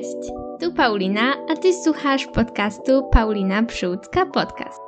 Cześć, 0.00 0.32
tu 0.60 0.72
Paulina, 0.72 1.34
a 1.48 1.56
ty 1.56 1.74
słuchasz 1.74 2.26
podcastu 2.26 3.08
Paulina 3.12 3.62
Przyłódzka 3.62 4.26
Podcast. 4.26 4.80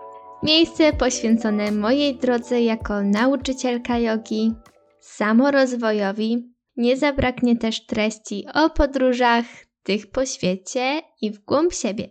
Miejsce 0.43 0.93
poświęcone 0.93 1.73
mojej 1.73 2.17
drodze 2.17 2.63
jako 2.63 3.03
nauczycielka 3.03 3.99
jogi, 3.99 4.53
samorozwojowi. 5.01 6.53
Nie 6.77 6.97
zabraknie 6.97 7.57
też 7.57 7.87
treści 7.87 8.47
o 8.55 8.71
podróżach, 8.71 9.45
tych 9.83 10.11
po 10.11 10.27
świecie 10.27 11.03
i 11.23 11.31
w 11.31 11.45
głąb 11.45 11.73
siebie. 11.73 12.11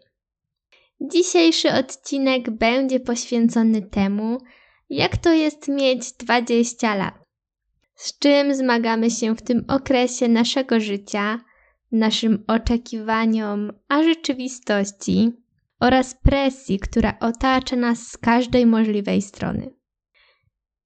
Dzisiejszy 1.01 1.71
odcinek 1.71 2.49
będzie 2.49 2.99
poświęcony 2.99 3.81
temu, 3.81 4.37
jak 4.89 5.17
to 5.17 5.33
jest 5.33 5.67
mieć 5.67 6.13
20 6.13 6.95
lat. 6.95 7.13
Z 7.95 8.19
czym 8.19 8.55
zmagamy 8.55 9.11
się 9.11 9.35
w 9.35 9.41
tym 9.41 9.65
okresie 9.67 10.27
naszego 10.27 10.79
życia, 10.79 11.39
naszym 11.91 12.43
oczekiwaniom, 12.47 13.71
a 13.89 14.03
rzeczywistości 14.03 15.31
oraz 15.79 16.15
presji, 16.23 16.79
która 16.79 17.19
otacza 17.19 17.75
nas 17.75 18.07
z 18.07 18.17
każdej 18.17 18.65
możliwej 18.65 19.21
strony. 19.21 19.73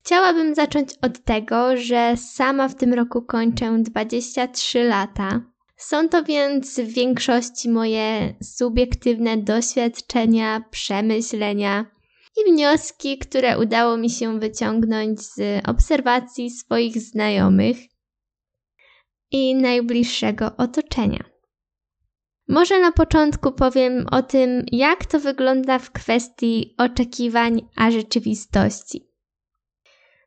Chciałabym 0.05 0.55
zacząć 0.55 0.89
od 1.01 1.23
tego, 1.23 1.77
że 1.77 2.17
sama 2.17 2.67
w 2.67 2.75
tym 2.75 2.93
roku 2.93 3.21
kończę 3.21 3.77
23 3.79 4.83
lata. 4.83 5.41
Są 5.77 6.09
to 6.09 6.23
więc 6.23 6.79
w 6.79 6.93
większości 6.93 7.69
moje 7.69 8.35
subiektywne 8.43 9.37
doświadczenia, 9.37 10.61
przemyślenia 10.71 11.85
i 12.37 12.51
wnioski, 12.51 13.17
które 13.17 13.59
udało 13.59 13.97
mi 13.97 14.09
się 14.09 14.39
wyciągnąć 14.39 15.21
z 15.21 15.67
obserwacji 15.67 16.51
swoich 16.51 16.97
znajomych 17.01 17.77
i 19.31 19.55
najbliższego 19.55 20.57
otoczenia. 20.57 21.23
Może 22.47 22.79
na 22.79 22.91
początku 22.91 23.51
powiem 23.51 24.05
o 24.11 24.23
tym, 24.23 24.65
jak 24.71 25.05
to 25.05 25.19
wygląda 25.19 25.79
w 25.79 25.91
kwestii 25.91 26.75
oczekiwań 26.77 27.61
a 27.75 27.91
rzeczywistości. 27.91 29.07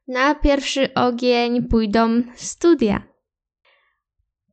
Na 0.09 0.35
pierwszy 0.35 0.95
ogień 0.95 1.69
pójdą 1.69 2.23
studia. 2.35 3.03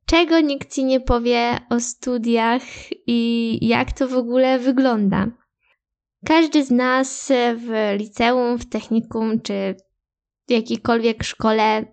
Czego 0.05 0.39
nikt 0.39 0.73
ci 0.73 0.83
nie 0.85 0.99
powie 0.99 1.59
o 1.69 1.79
studiach 1.79 2.61
i 3.07 3.59
jak 3.61 3.91
to 3.91 4.07
w 4.07 4.17
ogóle 4.17 4.59
wygląda? 4.59 5.27
Każdy 6.25 6.63
z 6.63 6.71
nas 6.71 7.31
w 7.55 7.95
liceum, 7.97 8.57
w 8.57 8.69
technikum 8.69 9.41
czy 9.41 9.75
w 10.47 10.51
jakiejkolwiek 10.51 11.23
szkole 11.23 11.85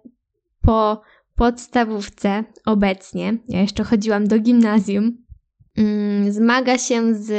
po 0.63 1.03
podstawówce 1.37 2.45
obecnie, 2.67 3.39
ja 3.49 3.61
jeszcze 3.61 3.85
chodziłam 3.85 4.29
do 4.29 4.39
gimnazjum, 4.39 5.25
mm, 5.77 6.33
zmaga 6.33 6.79
się 6.79 7.15
z 7.15 7.31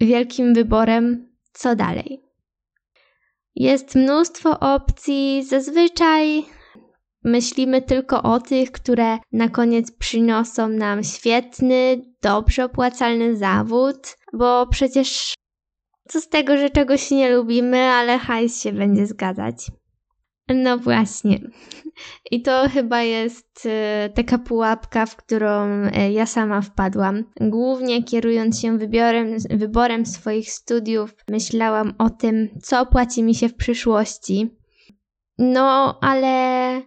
wielkim 0.00 0.54
wyborem, 0.54 1.28
co 1.52 1.76
dalej. 1.76 2.22
Jest 3.54 3.94
mnóstwo 3.94 4.60
opcji, 4.60 5.44
zazwyczaj 5.44 6.44
myślimy 7.24 7.82
tylko 7.82 8.22
o 8.22 8.40
tych, 8.40 8.72
które 8.72 9.18
na 9.32 9.48
koniec 9.48 9.92
przyniosą 9.92 10.68
nam 10.68 11.04
świetny, 11.04 12.02
dobrze 12.22 12.64
opłacalny 12.64 13.36
zawód, 13.36 14.16
bo 14.32 14.66
przecież 14.66 15.34
co 16.08 16.20
z 16.20 16.28
tego, 16.28 16.56
że 16.56 16.70
czegoś 16.70 17.10
nie 17.10 17.36
lubimy, 17.36 17.78
ale 17.78 18.18
hajs 18.18 18.62
się 18.62 18.72
będzie 18.72 19.06
zgadzać. 19.06 19.70
No 20.54 20.78
właśnie. 20.78 21.38
I 22.30 22.42
to 22.42 22.68
chyba 22.68 23.02
jest 23.02 23.66
e, 23.66 24.10
taka 24.14 24.38
pułapka, 24.38 25.06
w 25.06 25.16
którą 25.16 25.68
e, 25.92 26.12
ja 26.12 26.26
sama 26.26 26.60
wpadłam. 26.62 27.24
Głównie 27.40 28.04
kierując 28.04 28.60
się 28.60 28.78
wybiorem, 28.78 29.36
wyborem 29.50 30.06
swoich 30.06 30.52
studiów, 30.52 31.14
myślałam 31.28 31.94
o 31.98 32.10
tym, 32.10 32.48
co 32.62 32.80
opłaci 32.80 33.22
mi 33.22 33.34
się 33.34 33.48
w 33.48 33.54
przyszłości. 33.54 34.58
No, 35.38 35.98
ale 36.00 36.82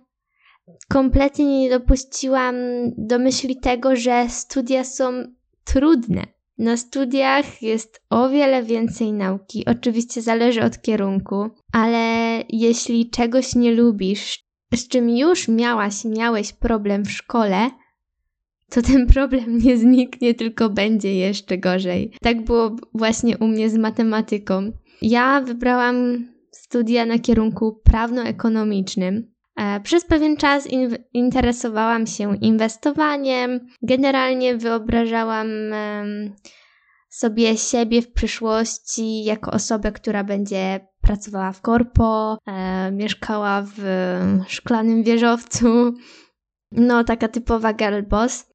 kompletnie 0.90 1.60
nie 1.60 1.70
dopuściłam 1.70 2.56
do 2.98 3.20
myśli 3.20 3.60
tego, 3.60 3.96
że 3.96 4.30
studia 4.30 4.84
są 4.84 5.12
trudne. 5.64 6.41
Na 6.62 6.78
studiach 6.78 7.62
jest 7.62 8.02
o 8.10 8.30
wiele 8.30 8.64
więcej 8.64 9.14
nauki. 9.14 9.66
Oczywiście 9.66 10.22
zależy 10.22 10.64
od 10.64 10.82
kierunku, 10.82 11.50
ale 11.74 12.44
jeśli 12.50 13.10
czegoś 13.10 13.56
nie 13.56 13.72
lubisz, 13.72 14.44
z 14.76 14.88
czym 14.88 15.10
już 15.10 15.48
miałaś, 15.48 16.06
miałeś 16.06 16.54
problem 16.54 17.06
w 17.06 17.12
szkole, 17.12 17.70
to 18.70 18.82
ten 18.82 19.08
problem 19.08 19.58
nie 19.58 19.78
zniknie, 19.78 20.34
tylko 20.34 20.70
będzie 20.70 21.16
jeszcze 21.16 21.58
gorzej. 21.58 22.12
Tak 22.22 22.46
było 22.46 22.76
właśnie 22.94 23.38
u 23.38 23.48
mnie 23.48 23.70
z 23.70 23.78
matematyką. 23.78 24.72
Ja 25.02 25.42
wybrałam 25.42 26.28
studia 26.52 27.06
na 27.06 27.20
kierunku 27.20 27.82
prawno-ekonomicznym. 27.84 29.31
E, 29.56 29.80
przez 29.80 30.06
pewien 30.06 30.38
czas 30.38 30.68
in 30.68 30.98
interesowałam 31.14 32.08
się 32.08 32.38
inwestowaniem. 32.38 33.68
Generalnie 33.82 34.58
wyobrażałam 34.58 35.48
sobie 37.10 37.58
siebie 37.58 38.02
w 38.02 38.12
przyszłości 38.12 39.24
jako 39.24 39.52
osobę, 39.52 39.92
która 39.92 40.24
będzie 40.24 40.88
pracowała 41.02 41.52
w 41.52 41.62
korpo, 41.62 42.38
e, 42.48 42.92
mieszkała 42.92 43.64
w 43.76 43.82
szklanym 44.48 45.04
wieżowcu. 45.04 45.94
No, 46.72 47.04
taka 47.04 47.28
typowa 47.28 47.74
girl 47.74 48.02
boss. 48.02 48.51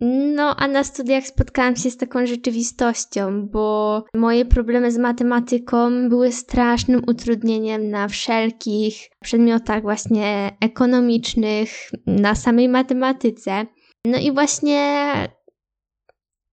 No, 0.00 0.56
a 0.56 0.68
na 0.68 0.84
studiach 0.84 1.26
spotkałam 1.26 1.76
się 1.76 1.90
z 1.90 1.96
taką 1.96 2.26
rzeczywistością, 2.26 3.46
bo 3.48 4.04
moje 4.14 4.44
problemy 4.44 4.92
z 4.92 4.98
matematyką 4.98 6.08
były 6.08 6.32
strasznym 6.32 7.02
utrudnieniem 7.06 7.90
na 7.90 8.08
wszelkich 8.08 8.94
przedmiotach 9.22 9.82
właśnie 9.82 10.56
ekonomicznych, 10.60 11.70
na 12.06 12.34
samej 12.34 12.68
matematyce. 12.68 13.66
No 14.04 14.18
i 14.18 14.32
właśnie 14.32 15.12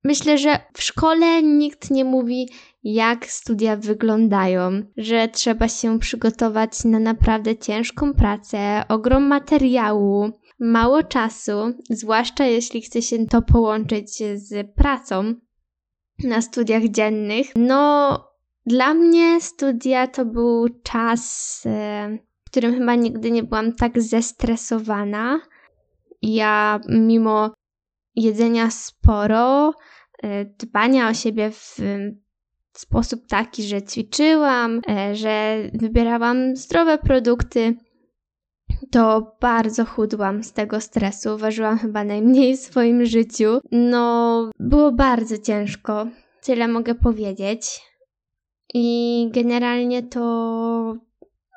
myślę, 0.04 0.38
że 0.38 0.60
w 0.74 0.84
szkole 0.84 1.44
nikt 1.44 1.92
nie 1.92 2.06
mówi, 2.06 2.50
jak 2.84 3.26
studia 3.26 3.78
wyglądają, 3.78 4.82
że 4.98 5.28
trzeba 5.28 5.68
się 5.68 6.00
przygotować 6.00 6.84
na 6.84 7.00
naprawdę 7.00 7.58
ciężką 7.58 8.14
pracę, 8.14 8.84
ogrom 8.90 9.24
materiału, 9.24 10.32
mało 10.64 11.04
czasu, 11.04 11.74
zwłaszcza 11.90 12.46
jeśli 12.46 12.82
chce 12.82 13.02
się 13.02 13.26
to 13.26 13.42
połączyć 13.42 14.18
z 14.36 14.72
pracą 14.76 15.34
na 16.24 16.42
studiach 16.42 16.84
dziennych. 16.84 17.48
No, 17.56 18.20
dla 18.66 18.94
mnie 18.94 19.42
studia 19.42 20.08
to 20.08 20.26
był 20.26 20.68
czas, 20.84 21.64
e, 21.66 22.18
w 22.46 22.50
którym 22.50 22.74
chyba 22.74 22.96
nigdy 22.96 23.32
nie 23.32 23.44
byłam 23.44 23.74
tak 23.76 24.02
zestresowana. 24.02 25.40
Ja, 26.22 26.80
mimo 26.90 27.54
jedzenia 28.16 28.72
sporo, 28.72 29.74
e, 30.24 30.46
dbania 30.46 31.10
o 31.10 31.14
siebie 31.14 31.52
w 31.52 31.78
sposób 32.74 33.28
taki, 33.28 33.64
że 33.64 33.82
ćwiczyłam, 33.82 34.82
e, 34.90 35.16
że 35.16 35.58
wybierałam 35.74 36.56
zdrowe 36.56 36.98
produkty, 36.98 37.76
to 38.92 39.36
bardzo 39.42 39.86
chudłam 39.86 40.44
z 40.44 40.54
tego 40.54 40.82
stresu. 40.82 41.38
Ważyłam 41.38 41.78
chyba 41.78 42.04
najmniej 42.04 42.58
w 42.58 42.60
swoim 42.60 43.06
życiu. 43.06 43.60
No, 43.72 44.50
było 44.60 44.92
bardzo 44.92 45.38
ciężko. 45.38 46.08
Tyle 46.44 46.68
mogę 46.68 46.96
powiedzieć. 46.96 47.82
I 48.74 49.30
generalnie 49.34 50.04
to 50.04 50.96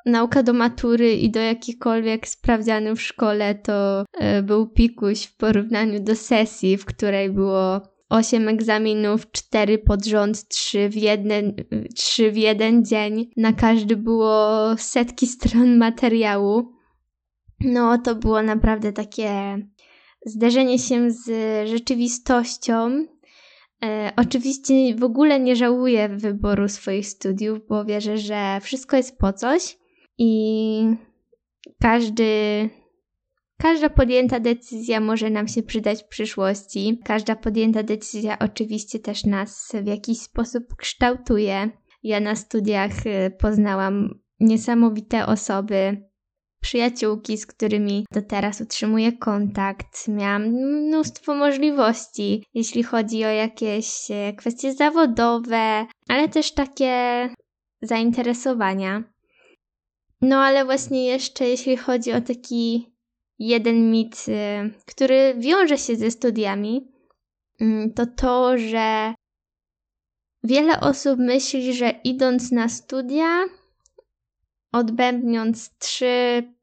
nauka 0.05 0.43
do 0.43 0.53
matury 0.53 1.13
i 1.13 1.29
do 1.29 1.39
jakichkolwiek 1.39 2.27
sprawdzianów 2.27 2.99
w 2.99 3.01
szkole 3.01 3.55
to 3.55 4.05
e, 4.13 4.43
był 4.43 4.67
pikuś 4.67 5.23
w 5.23 5.37
porównaniu 5.37 5.99
do 5.99 6.15
sesji, 6.15 6.77
w 6.77 6.85
której 6.85 7.29
było 7.29 7.81
8 8.09 8.47
egzaminów, 8.47 9.31
4 9.31 9.77
pod 9.77 10.05
rząd, 10.05 10.47
3 10.47 10.89
w, 10.89 10.95
jeden, 10.95 11.53
3 11.95 12.31
w 12.31 12.37
jeden 12.37 12.85
dzień. 12.85 13.29
Na 13.37 13.53
każdy 13.53 13.95
było 13.95 14.75
setki 14.77 15.27
stron 15.27 15.77
materiału. 15.77 16.76
No, 17.59 17.97
to 17.97 18.15
było 18.15 18.43
naprawdę 18.43 18.93
takie 18.93 19.57
zderzenie 20.25 20.79
się 20.79 21.11
z 21.11 21.29
rzeczywistością. 21.69 23.05
E, 23.83 24.11
oczywiście 24.17 24.95
w 24.95 25.03
ogóle 25.03 25.39
nie 25.39 25.55
żałuję 25.55 26.09
wyboru 26.09 26.67
swoich 26.67 27.07
studiów, 27.07 27.59
bo 27.69 27.85
wierzę, 27.85 28.17
że 28.17 28.59
wszystko 28.61 28.97
jest 28.97 29.17
po 29.17 29.33
coś 29.33 29.77
i 30.17 30.83
każdy 31.81 32.69
Każda 33.57 33.89
podjęta 33.89 34.39
decyzja 34.39 34.99
może 34.99 35.29
nam 35.29 35.47
się 35.47 35.63
przydać 35.63 36.03
w 36.03 36.07
przyszłości. 36.07 36.99
Każda 37.03 37.35
podjęta 37.35 37.83
decyzja 37.83 38.39
oczywiście 38.39 38.99
też 38.99 39.25
nas 39.25 39.71
w 39.83 39.87
jakiś 39.87 40.19
sposób 40.19 40.75
kształtuje. 40.75 41.69
Ja 42.03 42.19
na 42.19 42.35
studiach 42.35 43.05
y, 43.05 43.31
poznałam 43.39 44.19
niesamowite 44.39 45.25
osoby, 45.25 46.03
przyjaciółki, 46.67 47.37
z 47.37 47.45
którymi 47.45 48.05
do 48.11 48.21
teraz 48.21 48.61
utrzymuję 48.61 49.11
kontakt. 49.11 50.07
Miałam 50.07 50.43
mnóstwo 50.43 51.35
możliwości, 51.35 52.43
jeśli 52.53 52.83
chodzi 52.83 53.25
o 53.25 53.27
jakieś 53.27 54.11
e, 54.11 54.33
kwestie 54.33 54.73
zawodowe, 54.73 55.85
ale 56.09 56.29
też 56.29 56.51
takie 56.51 57.29
zainteresowania. 57.81 59.03
No 60.21 60.37
ale 60.37 60.65
właśnie 60.65 61.05
jeszcze 61.05 61.45
jeśli 61.47 61.77
chodzi 61.77 62.13
o 62.13 62.21
taki 62.21 62.93
jeden 63.39 63.91
mit, 63.91 64.25
e, 64.27 64.69
który 64.85 65.35
wiąże 65.37 65.77
się 65.77 65.95
ze 65.95 66.11
studiami, 66.11 66.91
mm, 67.61 67.93
to 67.93 68.05
to, 68.05 68.57
że 68.57 69.13
wiele 70.43 70.79
osób 70.79 71.19
myśli, 71.19 71.73
że 71.73 71.89
idąc 72.03 72.51
na 72.51 72.69
studia, 72.69 73.43
odbędniąc 74.71 75.77
3 75.77 76.05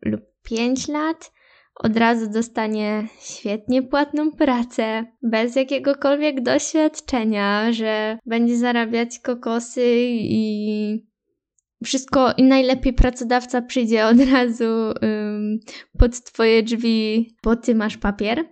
lub 0.05 0.21
5 0.43 0.89
lat, 0.89 1.33
od 1.75 1.97
razu 1.97 2.31
dostanie 2.31 3.09
świetnie 3.21 3.83
płatną 3.83 4.33
pracę, 4.33 5.05
bez 5.23 5.57
jakiegokolwiek 5.57 6.43
doświadczenia, 6.43 7.73
że 7.73 8.19
będzie 8.27 8.59
zarabiać 8.59 9.19
kokosy 9.19 9.85
i 10.09 11.07
wszystko 11.85 12.33
i 12.37 12.43
najlepiej 12.43 12.93
pracodawca 12.93 13.63
przyjdzie 13.63 14.07
od 14.07 14.21
razu 14.33 14.65
um, 14.65 15.59
pod 15.99 16.25
twoje 16.25 16.63
drzwi, 16.63 17.35
bo 17.45 17.57
ty 17.57 17.75
masz 17.75 17.97
papier. 17.97 18.45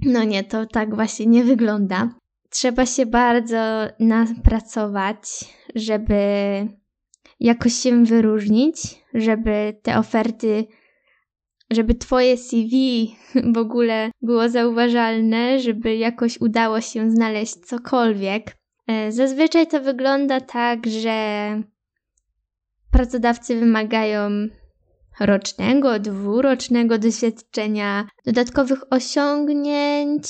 No 0.00 0.24
nie, 0.24 0.44
to 0.44 0.66
tak 0.66 0.94
właśnie 0.94 1.26
nie 1.26 1.44
wygląda. 1.44 2.14
Trzeba 2.50 2.86
się 2.86 3.06
bardzo 3.06 3.86
napracować, 4.00 5.20
żeby 5.74 6.14
jakoś 7.44 7.74
się 7.74 8.04
wyróżnić, 8.04 8.76
żeby 9.14 9.76
te 9.82 9.98
oferty, 9.98 10.66
żeby 11.70 11.94
Twoje 11.94 12.36
CV 12.36 12.74
w 13.54 13.58
ogóle 13.58 14.10
było 14.22 14.48
zauważalne, 14.48 15.60
żeby 15.60 15.96
jakoś 15.96 16.40
udało 16.40 16.80
się 16.80 17.10
znaleźć 17.10 17.54
cokolwiek. 17.54 18.56
E, 18.86 19.12
zazwyczaj 19.12 19.66
to 19.66 19.80
wygląda 19.80 20.40
tak, 20.40 20.86
że 20.86 21.16
pracodawcy 22.90 23.60
wymagają 23.60 24.30
rocznego, 25.20 25.98
dwurocznego 25.98 26.98
doświadczenia, 26.98 28.06
dodatkowych 28.26 28.92
osiągnięć, 28.92 30.22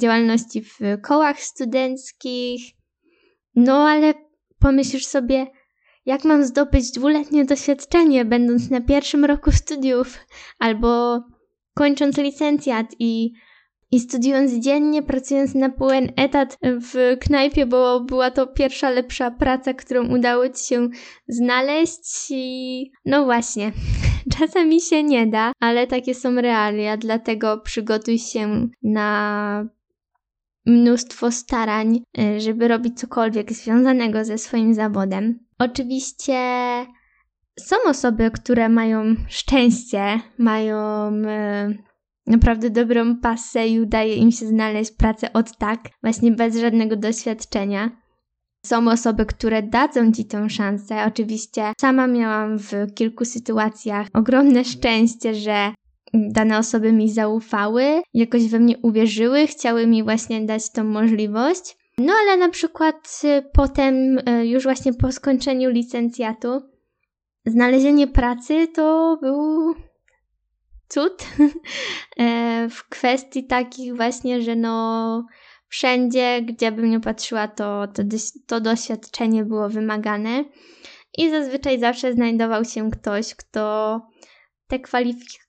działalności 0.00 0.62
w 0.62 0.78
kołach 1.02 1.40
studenckich. 1.40 2.62
No 3.54 3.88
ale 3.88 4.14
pomyślisz 4.58 5.06
sobie, 5.06 5.46
jak 6.10 6.24
mam 6.24 6.44
zdobyć 6.44 6.90
dwuletnie 6.90 7.44
doświadczenie, 7.44 8.24
będąc 8.24 8.70
na 8.70 8.80
pierwszym 8.80 9.24
roku 9.24 9.52
studiów 9.52 10.18
albo 10.58 11.20
kończąc 11.74 12.18
licencjat 12.18 12.86
i, 12.98 13.32
i 13.90 14.00
studiując 14.00 14.52
dziennie, 14.52 15.02
pracując 15.02 15.54
na 15.54 15.68
pełen 15.68 16.12
etat 16.16 16.58
w 16.62 17.16
knajpie, 17.20 17.66
bo 17.66 18.00
była 18.00 18.30
to 18.30 18.46
pierwsza 18.46 18.90
lepsza 18.90 19.30
praca, 19.30 19.74
którą 19.74 20.08
udało 20.08 20.48
ci 20.48 20.66
się 20.66 20.88
znaleźć 21.28 22.26
i 22.30 22.90
no 23.04 23.24
właśnie, 23.24 23.72
czasami 24.38 24.80
się 24.80 25.02
nie 25.02 25.26
da, 25.26 25.52
ale 25.60 25.86
takie 25.86 26.14
są 26.14 26.34
realia, 26.34 26.96
dlatego 26.96 27.58
przygotuj 27.58 28.18
się 28.18 28.68
na 28.82 29.64
mnóstwo 30.66 31.30
starań, 31.30 32.00
y, 32.18 32.40
żeby 32.40 32.68
robić 32.68 33.00
cokolwiek 33.00 33.52
związanego 33.52 34.24
ze 34.24 34.38
swoim 34.38 34.74
zawodem. 34.74 35.38
Oczywiście 35.58 36.36
są 37.60 37.76
osoby, 37.86 38.30
które 38.30 38.68
mają 38.68 39.14
szczęście, 39.28 40.20
mają 40.38 41.12
y, 41.12 41.78
naprawdę 42.26 42.70
dobrą 42.70 43.16
pasę 43.16 43.68
i 43.68 43.80
udaje 43.80 44.14
im 44.14 44.32
się 44.32 44.46
znaleźć 44.46 44.92
pracę 44.92 45.32
od 45.32 45.58
tak, 45.58 45.80
właśnie 46.02 46.32
bez 46.32 46.56
żadnego 46.56 46.96
doświadczenia. 46.96 47.90
Są 48.66 48.88
osoby, 48.90 49.26
które 49.26 49.62
dadzą 49.62 50.12
ci 50.12 50.24
tę 50.24 50.50
szansę. 50.50 51.04
Oczywiście 51.06 51.72
sama 51.80 52.06
miałam 52.06 52.58
w 52.58 52.72
kilku 52.94 53.24
sytuacjach 53.24 54.06
ogromne 54.14 54.64
szczęście, 54.64 55.34
że 55.34 55.72
dane 56.14 56.58
osoby 56.58 56.92
mi 56.92 57.10
zaufały, 57.10 58.02
jakoś 58.14 58.48
we 58.48 58.58
mnie 58.58 58.78
uwierzyły, 58.78 59.46
chciały 59.46 59.86
mi 59.86 60.02
właśnie 60.02 60.40
dać 60.40 60.72
tą 60.72 60.84
możliwość. 60.84 61.76
No 61.98 62.12
ale 62.22 62.36
na 62.36 62.48
przykład 62.48 63.20
y, 63.24 63.42
potem, 63.52 64.18
y, 64.18 64.46
już 64.46 64.64
właśnie 64.64 64.94
po 64.94 65.12
skończeniu 65.12 65.70
licencjatu, 65.70 66.60
znalezienie 67.46 68.06
pracy 68.06 68.68
to 68.68 69.18
był 69.22 69.74
cud 70.88 71.26
e, 72.18 72.68
w 72.70 72.88
kwestii 72.88 73.46
takich 73.46 73.96
właśnie, 73.96 74.42
że 74.42 74.56
no 74.56 75.26
wszędzie, 75.68 76.42
gdzie 76.42 76.72
bym 76.72 76.90
nie 76.90 77.00
patrzyła, 77.00 77.48
to, 77.48 77.86
to, 77.94 78.02
to 78.46 78.60
doświadczenie 78.60 79.44
było 79.44 79.68
wymagane 79.68 80.44
i 81.18 81.30
zazwyczaj 81.30 81.80
zawsze 81.80 82.12
znajdował 82.12 82.64
się 82.64 82.90
ktoś, 82.90 83.34
kto 83.34 84.00
te 84.66 84.78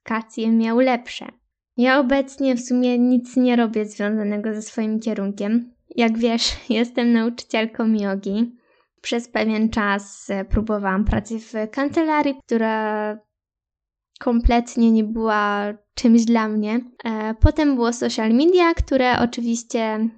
kwalifikacje 0.04 0.52
miał 0.52 0.80
lepsze. 0.80 1.26
Ja 1.78 2.00
obecnie 2.00 2.56
w 2.56 2.62
sumie 2.62 3.00
nic 3.00 3.38
nie 3.38 3.56
robię 3.56 3.86
związanego 3.86 4.54
ze 4.54 4.62
swoim 4.62 5.00
kierunkiem. 5.00 5.74
Jak 5.96 6.18
wiesz, 6.18 6.56
jestem 6.70 7.14
nauczycielką 7.14 7.94
jogi. 7.94 8.56
Przez 9.02 9.30
pewien 9.30 9.70
czas 9.70 10.30
e, 10.30 10.46
próbowałam 10.46 11.06
pracy 11.06 11.40
w 11.40 11.54
kancelarii, 11.72 12.36
która 12.46 13.18
kompletnie 14.20 14.92
nie 14.92 15.04
była 15.04 15.74
czymś 15.96 16.26
dla 16.26 16.48
mnie. 16.48 16.80
E, 17.04 17.34
potem 17.34 17.76
było 17.76 17.94
social 17.94 18.32
media, 18.34 18.74
które 18.74 19.20
oczywiście 19.20 20.10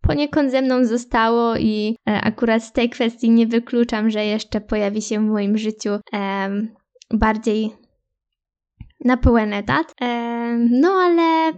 poniekąd 0.00 0.50
ze 0.50 0.62
mną 0.62 0.84
zostało 0.84 1.56
i 1.56 1.96
e, 2.08 2.20
akurat 2.20 2.64
z 2.64 2.72
tej 2.72 2.90
kwestii 2.90 3.30
nie 3.30 3.46
wykluczam, 3.46 4.10
że 4.10 4.24
jeszcze 4.24 4.60
pojawi 4.60 5.02
się 5.02 5.18
w 5.18 5.30
moim 5.30 5.58
życiu 5.58 5.90
bardziej 7.10 7.70
na 9.04 9.16
pełen 9.16 9.52
etat. 9.52 9.94
No 10.70 10.88
ale 10.88 11.52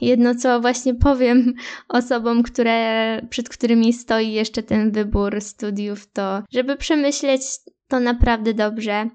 jedno 0.00 0.34
co 0.34 0.60
właśnie 0.60 0.94
powiem 0.94 1.54
osobom, 1.88 2.42
które, 2.42 3.20
przed 3.30 3.48
którymi 3.48 3.92
stoi 3.92 4.32
jeszcze 4.32 4.62
ten 4.62 4.92
wybór 4.92 5.40
studiów, 5.40 6.12
to 6.12 6.42
żeby 6.52 6.76
przemyśleć 6.76 7.42
to 7.88 8.00
naprawdę 8.00 8.54
dobrze. 8.54 9.08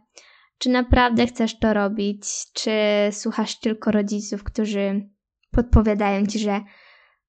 Czy 0.57 0.69
naprawdę 0.69 1.27
chcesz 1.27 1.59
to 1.59 1.73
robić? 1.73 2.23
Czy 2.53 2.71
słuchasz 3.11 3.59
tylko 3.59 3.91
rodziców, 3.91 4.43
którzy 4.43 5.09
podpowiadają 5.51 6.25
ci, 6.25 6.39
że 6.39 6.61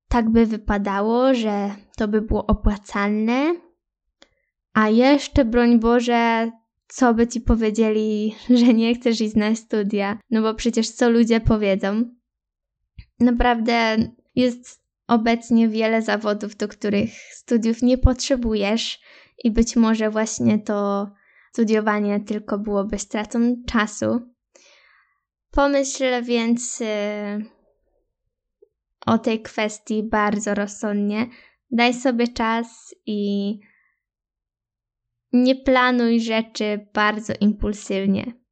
tak 0.08 0.30
by 0.30 0.46
wypadało, 0.46 1.34
że 1.34 1.70
to 1.96 2.08
by 2.08 2.22
było 2.22 2.46
opłacalne? 2.46 3.54
A 4.75 4.88
jeszcze, 4.88 5.44
broń 5.44 5.80
Boże, 5.80 6.50
co 6.94 7.14
by 7.14 7.26
ci 7.26 7.40
powiedzieli, 7.40 8.34
że 8.61 8.75
nie 8.75 8.94
chcesz 8.94 9.20
iść 9.20 9.34
na 9.34 9.54
studia, 9.54 10.18
no 10.30 10.42
bo 10.42 10.54
przecież 10.54 10.90
co 10.90 11.11
ludzie 11.11 11.40
powiedzą. 11.40 12.04
Naprawdę 13.20 13.96
jest 14.34 14.82
obecnie 15.06 15.68
wiele 15.68 16.02
zawodów, 16.02 16.56
do 16.56 16.68
których 16.68 17.11
studiów 17.12 17.82
nie 17.82 17.99
potrzebujesz 17.99 19.00
i 19.44 19.50
być 19.50 19.76
może 19.76 20.11
właśnie 20.11 20.58
to 20.58 21.08
studiowanie 21.52 22.20
tylko 22.20 22.58
byłoby 22.58 22.99
stratą 22.99 23.56
czasu. 23.66 24.20
Pomyśl 25.50 26.04
więc 26.22 26.80
yy, 26.80 26.87
o 29.06 29.18
tej 29.18 29.42
kwestii 29.42 30.02
bardzo 30.02 30.54
rozsądnie. 30.54 31.26
Daj 31.70 31.94
sobie 31.94 32.28
czas 32.28 32.94
i 33.06 33.61
nie 35.32 35.54
planuj 35.54 36.20
rzeczy 36.20 36.86
bardzo 36.94 37.32
impulsywnie. 37.40 38.42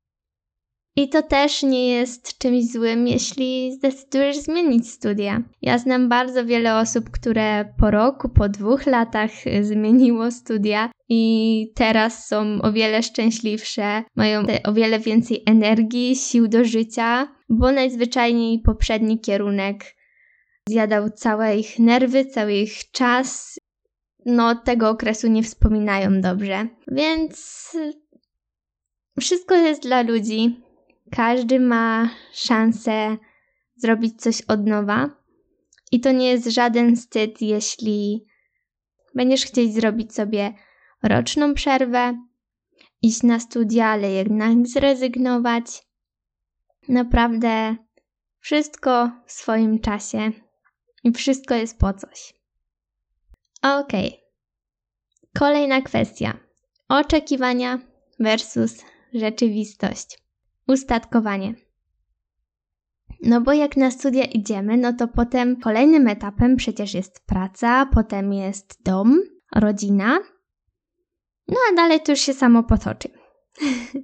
I 0.97 1.09
to 1.09 1.23
też 1.23 1.63
nie 1.63 1.89
jest 1.89 2.39
czymś 2.39 2.73
złym, 2.73 3.09
jeśli 3.09 3.73
zdecydujesz 3.73 4.37
zmienić 4.37 4.91
studia. 4.91 5.43
Ja 5.63 5.79
znam 5.79 6.09
bardzo 6.09 6.45
wiele 6.45 6.79
osób, 6.79 7.11
które 7.11 7.75
po 7.79 7.91
roku, 7.91 8.29
po 8.29 8.49
dwóch 8.49 8.87
latach 8.87 9.31
zmieniło 9.61 10.31
studia 10.31 10.91
i 11.09 11.73
teraz 11.75 12.29
są 12.29 12.63
o 12.63 12.73
wiele 12.73 13.03
szczęśliwsze, 13.03 14.03
mają 14.17 14.43
o 14.65 14.73
wiele 14.73 14.99
więcej 14.99 15.43
energii, 15.47 16.17
sił 16.17 16.49
do 16.49 16.65
życia, 16.65 17.29
bo 17.49 17.73
najzwyczajniej 17.73 18.63
poprzedni 18.63 19.21
kierunek 19.21 19.97
zjadał 20.69 21.11
całe 21.11 21.57
ich 21.57 21.79
nerwy, 21.79 22.25
cały 22.25 22.53
ich 22.53 22.91
czas 22.91 23.59
no 24.27 24.55
tego 24.55 24.91
okresu 24.91 25.29
nie 25.29 25.43
wspominają 25.43 26.21
dobrze. 26.21 26.69
Więc 26.89 27.71
wszystko 29.21 29.55
jest 29.55 29.83
dla 29.83 30.03
ludzi. 30.03 30.61
Każdy 31.11 31.61
ma 31.61 32.11
szansę 32.33 33.17
zrobić 33.77 34.23
coś 34.23 34.43
od 34.43 34.67
nowa. 34.67 35.11
I 35.93 36.01
to 36.01 36.13
nie 36.13 36.31
jest 36.31 36.47
żaden 36.47 36.97
wstyd, 36.97 37.43
jeśli 37.43 38.27
będziesz 39.15 39.45
chcieć 39.45 39.75
zrobić 39.75 40.15
sobie 40.15 40.55
roczną 41.03 41.55
przerwę, 41.55 42.27
iść 43.03 43.23
na 43.23 43.41
studia, 43.41 43.87
ale 43.87 44.11
jednak 44.11 44.67
zrezygnować. 44.67 45.83
Naprawdę 46.89 47.77
wszystko 48.41 49.11
w 49.27 49.33
swoim 49.33 49.79
czasie 49.79 50.33
i 51.05 51.13
wszystko 51.13 51.55
jest 51.55 51.79
po 51.79 51.93
coś. 51.93 52.40
Okej. 53.63 54.09
Okay. 54.09 54.21
Kolejna 55.39 55.83
kwestia. 55.83 56.39
Oczekiwania 56.89 57.79
versus 58.21 58.85
rzeczywistość. 59.15 60.19
Ustatkowanie. 60.69 61.55
No 63.23 63.41
bo 63.41 63.53
jak 63.53 63.77
na 63.77 63.91
studia 63.91 64.25
idziemy, 64.25 64.77
no 64.77 64.93
to 64.93 65.09
potem 65.09 65.61
kolejnym 65.61 66.09
etapem 66.09 66.57
przecież 66.57 66.95
jest 66.95 67.27
praca, 67.27 67.87
potem 67.87 68.33
jest 68.33 68.83
dom, 68.85 69.21
rodzina. 69.57 70.19
No 71.49 71.57
a 71.71 71.75
dalej 71.77 72.01
to 72.01 72.13
już 72.13 72.21
się 72.21 72.35
samo 72.35 72.63
potoczy. 72.63 73.09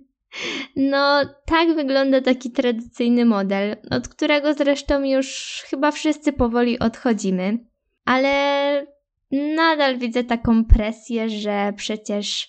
no, 0.92 1.20
tak 1.46 1.74
wygląda 1.74 2.20
taki 2.20 2.50
tradycyjny 2.50 3.24
model, 3.24 3.76
od 3.90 4.08
którego 4.08 4.54
zresztą 4.54 5.04
już 5.04 5.62
chyba 5.66 5.90
wszyscy 5.90 6.32
powoli 6.32 6.78
odchodzimy. 6.78 7.58
Ale 8.04 8.95
nadal 9.36 9.98
widzę 9.98 10.24
taką 10.24 10.64
presję, 10.64 11.30
że 11.30 11.72
przecież 11.76 12.48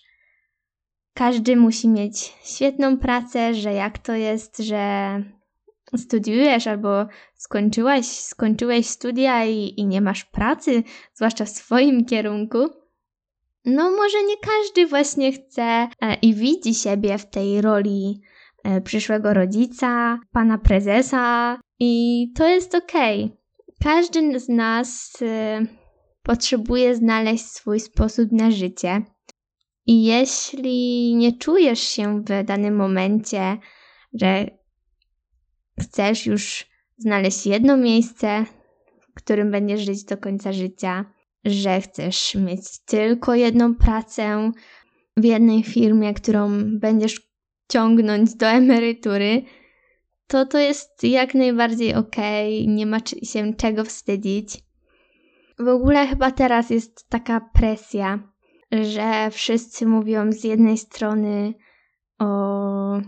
każdy 1.14 1.56
musi 1.56 1.90
mieć 1.90 2.34
świetną 2.44 2.98
pracę, 2.98 3.54
że 3.54 3.74
jak 3.74 3.98
to 3.98 4.14
jest, 4.14 4.58
że 4.58 5.24
studiujesz 5.98 6.68
albo 6.68 7.06
skończyłaś, 7.36 8.06
skończyłeś 8.06 8.88
studia 8.88 9.46
i, 9.46 9.74
i 9.78 9.86
nie 9.86 10.02
masz 10.02 10.26
pracy, 10.26 10.84
zwłaszcza 11.14 11.46
w 11.46 11.50
swoim 11.50 12.06
kierunku, 12.06 12.58
no 13.66 13.92
może 13.92 14.24
nie 14.24 14.38
każdy 14.38 14.88
właśnie 14.88 15.32
chce 15.32 15.88
e, 16.02 16.16
i 16.22 16.34
widzi 16.34 16.74
siebie 16.74 17.18
w 17.18 17.30
tej 17.30 17.62
roli 17.62 18.22
e, 18.64 18.82
przyszłego 18.82 19.34
rodzica, 19.34 20.20
pana 20.32 20.58
prezesa 20.58 21.58
i 21.80 22.26
to 22.36 22.48
jest 22.48 22.76
okej. 22.76 23.24
Okay. 23.24 23.38
Każdy 23.84 24.40
z 24.40 24.50
nas 24.50 25.14
e, 25.22 25.62
potrzebuje 26.28 26.96
znaleźć 26.96 27.46
swój 27.46 27.80
sposób 27.80 28.32
na 28.32 28.52
życie. 28.52 29.02
I 29.86 30.04
jeśli 30.04 31.16
nie 31.16 31.38
czujesz 31.38 31.80
się 31.80 32.22
w 32.22 32.44
danym 32.44 32.76
momencie, 32.76 33.58
że 34.14 34.48
chcesz 35.80 36.26
już 36.26 36.66
znaleźć 36.98 37.46
jedno 37.46 37.78
miejsce, 37.78 38.46
w 39.02 39.14
którym 39.14 39.52
będziesz 39.52 39.82
żyć 39.82 40.04
do 40.04 40.18
końca 40.18 40.54
życia, 40.54 41.06
że 41.46 41.82
chcesz 41.82 42.36
mieć 42.36 42.80
tylko 42.86 43.36
jedną 43.36 43.76
pracę 43.76 44.52
w 45.18 45.24
jednej 45.24 45.64
firmie, 45.64 46.14
którą 46.14 46.50
będziesz 46.80 47.22
ciągnąć 47.72 48.36
do 48.36 48.48
emerytury, 48.48 49.44
to 50.28 50.46
to 50.46 50.58
jest 50.58 51.04
jak 51.04 51.34
najbardziej 51.34 51.96
okay, 51.96 52.68
nie 52.68 52.86
ma 52.86 53.00
się 53.24 53.54
czego 53.54 53.84
wstydzić. 53.84 54.67
W 55.60 55.68
ogóle 55.68 56.08
chyba 56.08 56.32
teraz 56.32 56.70
jest 56.70 57.10
taka 57.10 57.50
presja, 57.54 58.20
że 58.72 59.30
wszyscy 59.32 59.86
mówią 59.86 60.32
z 60.32 60.44
jednej 60.44 60.78
strony 60.78 61.54
o 62.20 63.02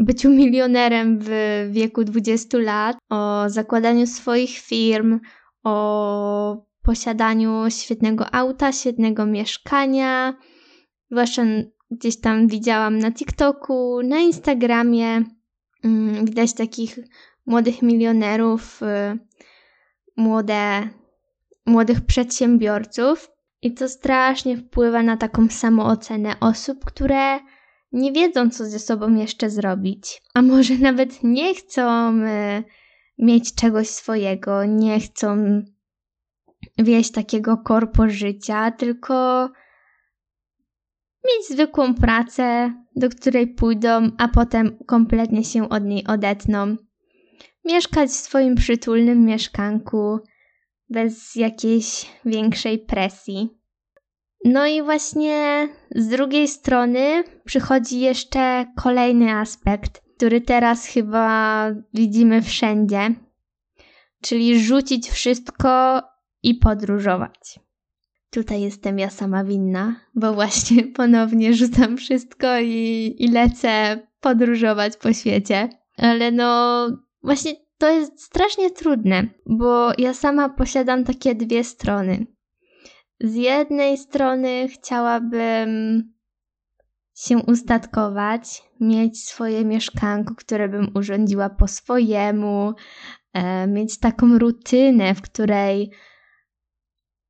byciu 0.00 0.30
milionerem 0.30 1.18
w 1.22 1.30
wieku 1.70 2.04
20 2.04 2.58
lat, 2.58 2.96
o 3.10 3.44
zakładaniu 3.46 4.06
swoich 4.06 4.58
firm, 4.58 5.20
o 5.64 6.66
posiadaniu 6.82 7.70
świetnego 7.70 8.34
auta, 8.34 8.72
świetnego 8.72 9.26
mieszkania. 9.26 10.36
Zwłaszcza 11.10 11.42
gdzieś 11.90 12.20
tam 12.20 12.48
widziałam 12.48 12.98
na 12.98 13.12
TikToku, 13.12 14.02
na 14.02 14.18
Instagramie. 14.18 15.24
Mm, 15.84 16.24
widać 16.24 16.54
takich 16.54 16.98
młodych 17.46 17.82
milionerów, 17.82 18.82
y, 18.82 19.18
młode, 20.16 20.88
młodych 21.66 22.00
przedsiębiorców. 22.00 23.30
I 23.62 23.74
to 23.74 23.88
strasznie 23.88 24.56
wpływa 24.56 25.02
na 25.02 25.16
taką 25.16 25.48
samoocenę 25.48 26.34
osób, 26.40 26.84
które 26.84 27.38
nie 27.92 28.12
wiedzą, 28.12 28.50
co 28.50 28.64
ze 28.64 28.78
sobą 28.78 29.14
jeszcze 29.14 29.50
zrobić, 29.50 30.22
a 30.34 30.42
może 30.42 30.74
nawet 30.88 31.22
nie 31.22 31.54
chcą 31.54 32.12
y, 32.12 32.64
mieć 33.18 33.54
czegoś 33.54 33.88
swojego, 33.88 34.64
nie 34.64 35.00
chcą 35.00 35.62
wieść 36.78 37.10
takiego 37.10 37.56
korpo 37.56 38.08
życia, 38.08 38.70
tylko 38.70 39.48
mieć 41.24 41.48
zwykłą 41.48 41.94
pracę, 41.94 42.74
do 42.96 43.08
której 43.08 43.54
pójdą, 43.54 44.10
a 44.18 44.28
potem 44.28 44.78
kompletnie 44.86 45.44
się 45.44 45.68
od 45.68 45.84
niej 45.84 46.06
odetną. 46.06 46.76
Mieszkać 47.64 48.10
w 48.10 48.12
swoim 48.12 48.54
przytulnym 48.54 49.24
mieszkanku 49.24 50.18
bez 50.90 51.34
jakiejś 51.36 52.06
większej 52.24 52.78
presji. 52.78 53.48
No 54.44 54.66
i 54.66 54.82
właśnie 54.82 55.68
z 55.94 56.08
drugiej 56.08 56.48
strony 56.48 57.24
przychodzi 57.44 58.00
jeszcze 58.00 58.66
kolejny 58.76 59.32
aspekt, 59.32 60.02
który 60.16 60.40
teraz 60.40 60.86
chyba 60.86 61.66
widzimy 61.94 62.42
wszędzie, 62.42 63.14
czyli 64.22 64.60
rzucić 64.60 65.10
wszystko 65.10 66.02
i 66.42 66.54
podróżować. 66.54 67.60
Tutaj 68.30 68.60
jestem 68.60 68.98
ja 68.98 69.10
sama 69.10 69.44
winna, 69.44 70.00
bo 70.14 70.34
właśnie 70.34 70.84
ponownie 70.96 71.54
rzucam 71.54 71.96
wszystko 71.96 72.60
i, 72.60 73.14
i 73.18 73.28
lecę 73.28 74.00
podróżować 74.20 74.96
po 74.96 75.12
świecie. 75.12 75.68
Ale 75.96 76.32
no, 76.32 76.86
właśnie 77.22 77.52
to 77.78 77.90
jest 77.90 78.22
strasznie 78.22 78.70
trudne, 78.70 79.28
bo 79.46 79.92
ja 79.98 80.14
sama 80.14 80.48
posiadam 80.48 81.04
takie 81.04 81.34
dwie 81.34 81.64
strony. 81.64 82.26
Z 83.20 83.34
jednej 83.34 83.98
strony 83.98 84.68
chciałabym 84.68 86.02
się 87.16 87.38
ustatkować, 87.38 88.62
mieć 88.80 89.24
swoje 89.24 89.64
mieszkanko, 89.64 90.34
które 90.34 90.68
bym 90.68 90.90
urządziła 90.94 91.50
po 91.50 91.68
swojemu, 91.68 92.74
e, 93.32 93.66
mieć 93.66 93.98
taką 93.98 94.38
rutynę, 94.38 95.14
w 95.14 95.22
której 95.22 95.90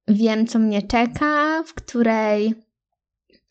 wiem, 0.08 0.46
co 0.46 0.58
mnie 0.58 0.82
czeka, 0.82 1.62
w 1.66 1.74
której 1.74 2.54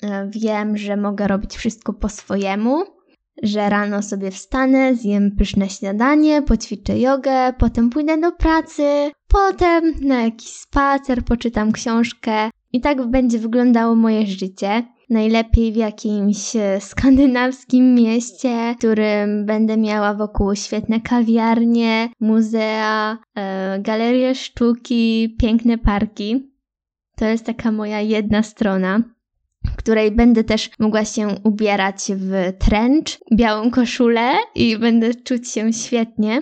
e, 0.04 0.30
wiem, 0.30 0.78
że 0.78 0.98
mogę 0.98 1.28
robić 1.28 1.56
wszystko 1.56 1.94
po 1.94 2.10
swojemu, 2.10 2.95
że 3.44 3.70
rano 3.70 4.02
sobie 4.02 4.32
wstanę, 4.32 4.96
zjem 4.96 5.32
pyszne 5.38 5.70
śniadanie, 5.70 6.42
poćwiczę 6.42 7.00
jogę, 7.00 7.54
potem 7.58 7.90
pójdę 7.90 8.18
do 8.18 8.32
pracy, 8.32 9.12
potem 9.28 9.94
na 10.02 10.24
jakiś 10.24 10.50
spacer, 10.50 11.24
poczytam 11.24 11.72
książkę 11.72 12.50
i 12.74 12.82
tak 12.82 13.08
będzie 13.08 13.40
wyglądało 13.40 13.96
moje 13.96 14.28
życie. 14.28 14.84
Najlepiej 15.10 15.72
w 15.72 15.76
jakimś 15.76 16.56
e, 16.56 16.82
skandynawskim 16.82 17.96
mieście, 17.96 18.74
w 18.74 18.78
którym 18.78 19.46
będę 19.46 19.78
miała 19.78 20.14
wokół 20.14 20.56
świetne 20.56 21.02
kawiarnie, 21.02 22.10
muzea, 22.20 23.18
e, 23.36 23.80
galerie 23.80 24.36
sztuki, 24.36 25.36
piękne 25.40 25.78
parki. 25.78 26.52
To 27.16 27.26
jest 27.26 27.46
taka 27.46 27.72
moja 27.72 28.02
jedna 28.02 28.44
strona, 28.44 29.02
której 29.78 30.12
będę 30.12 30.44
też 30.44 30.70
mogła 30.80 31.06
się 31.06 31.28
ubierać 31.44 31.98
w 32.16 32.58
trench, 32.60 33.18
białą 33.34 33.72
koszulę 33.72 34.32
i 34.56 34.78
będę 34.78 35.14
czuć 35.14 35.52
się 35.52 35.74
świetnie. 35.74 36.42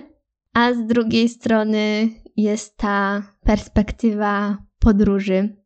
A 0.54 0.72
z 0.72 0.86
drugiej 0.86 1.28
strony 1.28 2.08
jest 2.36 2.76
ta 2.76 3.22
perspektywa 3.44 4.58
podróży, 4.78 5.56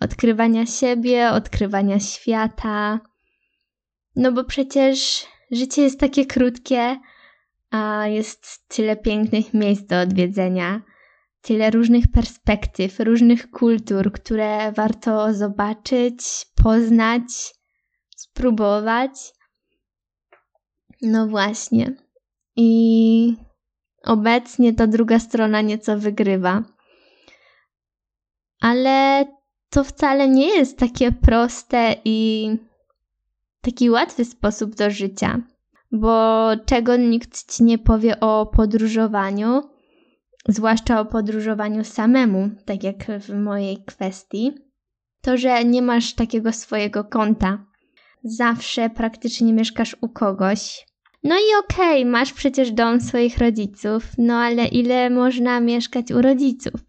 odkrywania 0.00 0.66
siebie, 0.66 1.30
odkrywania 1.30 2.00
świata. 2.00 3.00
No 4.16 4.32
bo 4.32 4.44
przecież 4.44 5.26
życie 5.50 5.82
jest 5.82 6.00
takie 6.00 6.26
krótkie, 6.26 6.96
a 7.70 8.06
jest 8.06 8.68
tyle 8.68 8.96
pięknych 8.96 9.54
miejsc 9.54 9.86
do 9.86 10.00
odwiedzenia 10.00 10.82
tyle 11.46 11.70
różnych 11.70 12.08
perspektyw, 12.08 13.00
różnych 13.00 13.50
kultur, 13.50 14.12
które 14.12 14.72
warto 14.72 15.34
zobaczyć, 15.34 16.46
poznać, 16.62 17.22
spróbować. 18.16 19.10
No 21.02 21.26
właśnie. 21.26 21.96
I 22.56 23.36
obecnie 24.04 24.74
ta 24.74 24.86
druga 24.86 25.18
strona 25.18 25.60
nieco 25.60 25.98
wygrywa. 25.98 26.62
Ale 28.60 29.26
to 29.70 29.84
wcale 29.84 30.28
nie 30.28 30.48
jest 30.56 30.78
takie 30.78 31.12
proste 31.12 31.94
i 32.04 32.48
taki 33.60 33.90
łatwy 33.90 34.24
sposób 34.24 34.74
do 34.74 34.90
życia, 34.90 35.42
bo 35.92 36.48
czego 36.64 36.96
nikt 36.96 37.54
ci 37.54 37.64
nie 37.64 37.78
powie 37.78 38.20
o 38.20 38.46
podróżowaniu, 38.46 39.75
zwłaszcza 40.48 41.00
o 41.00 41.04
podróżowaniu 41.04 41.84
samemu, 41.84 42.50
tak 42.64 42.84
jak 42.84 42.96
w 43.20 43.34
mojej 43.34 43.84
kwestii, 43.84 44.52
to, 45.20 45.36
że 45.36 45.64
nie 45.64 45.82
masz 45.82 46.14
takiego 46.14 46.52
swojego 46.52 47.04
konta. 47.04 47.64
Zawsze 48.24 48.90
praktycznie 48.90 49.52
mieszkasz 49.52 49.96
u 50.00 50.08
kogoś. 50.08 50.86
No 51.24 51.34
i 51.34 51.64
okej, 51.64 52.00
okay, 52.00 52.10
masz 52.10 52.32
przecież 52.32 52.72
dom 52.72 53.00
swoich 53.00 53.38
rodziców, 53.38 54.04
no 54.18 54.34
ale 54.34 54.66
ile 54.66 55.10
można 55.10 55.60
mieszkać 55.60 56.10
u 56.10 56.22
rodziców? 56.22 56.80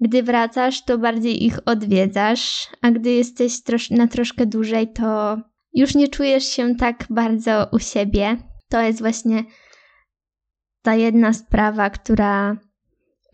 Gdy 0.00 0.22
wracasz, 0.22 0.84
to 0.84 0.98
bardziej 0.98 1.44
ich 1.44 1.58
odwiedzasz, 1.66 2.68
a 2.80 2.90
gdy 2.90 3.10
jesteś 3.10 3.62
trosz 3.62 3.90
na 3.90 4.06
troszkę 4.06 4.46
dłużej, 4.46 4.92
to 4.92 5.38
już 5.74 5.94
nie 5.94 6.08
czujesz 6.08 6.44
się 6.44 6.74
tak 6.74 7.06
bardzo 7.10 7.68
u 7.72 7.78
siebie. 7.78 8.36
To 8.68 8.80
jest 8.80 8.98
właśnie 8.98 9.44
ta 10.82 10.94
jedna 10.94 11.32
sprawa, 11.32 11.90
która 11.90 12.56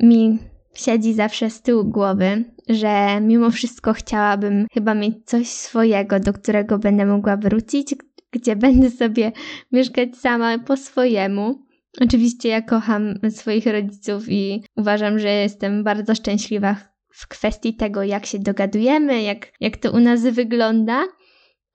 mi 0.00 0.38
siedzi 0.74 1.14
zawsze 1.14 1.50
z 1.50 1.62
tyłu 1.62 1.84
głowy, 1.84 2.44
że 2.68 3.20
mimo 3.20 3.50
wszystko 3.50 3.92
chciałabym 3.92 4.66
chyba 4.72 4.94
mieć 4.94 5.14
coś 5.24 5.48
swojego, 5.48 6.20
do 6.20 6.32
którego 6.32 6.78
będę 6.78 7.06
mogła 7.06 7.36
wrócić, 7.36 7.94
gdzie 8.30 8.56
będę 8.66 8.90
sobie 8.90 9.32
mieszkać 9.72 10.16
sama 10.16 10.58
po 10.58 10.76
swojemu. 10.76 11.68
Oczywiście 12.00 12.48
ja 12.48 12.62
kocham 12.62 13.14
swoich 13.30 13.66
rodziców 13.66 14.24
i 14.28 14.64
uważam, 14.76 15.18
że 15.18 15.28
jestem 15.28 15.84
bardzo 15.84 16.14
szczęśliwa 16.14 16.76
w 17.10 17.28
kwestii 17.28 17.74
tego, 17.74 18.02
jak 18.02 18.26
się 18.26 18.38
dogadujemy, 18.38 19.22
jak, 19.22 19.52
jak 19.60 19.76
to 19.76 19.92
u 19.92 20.00
nas 20.00 20.22
wygląda. 20.22 21.04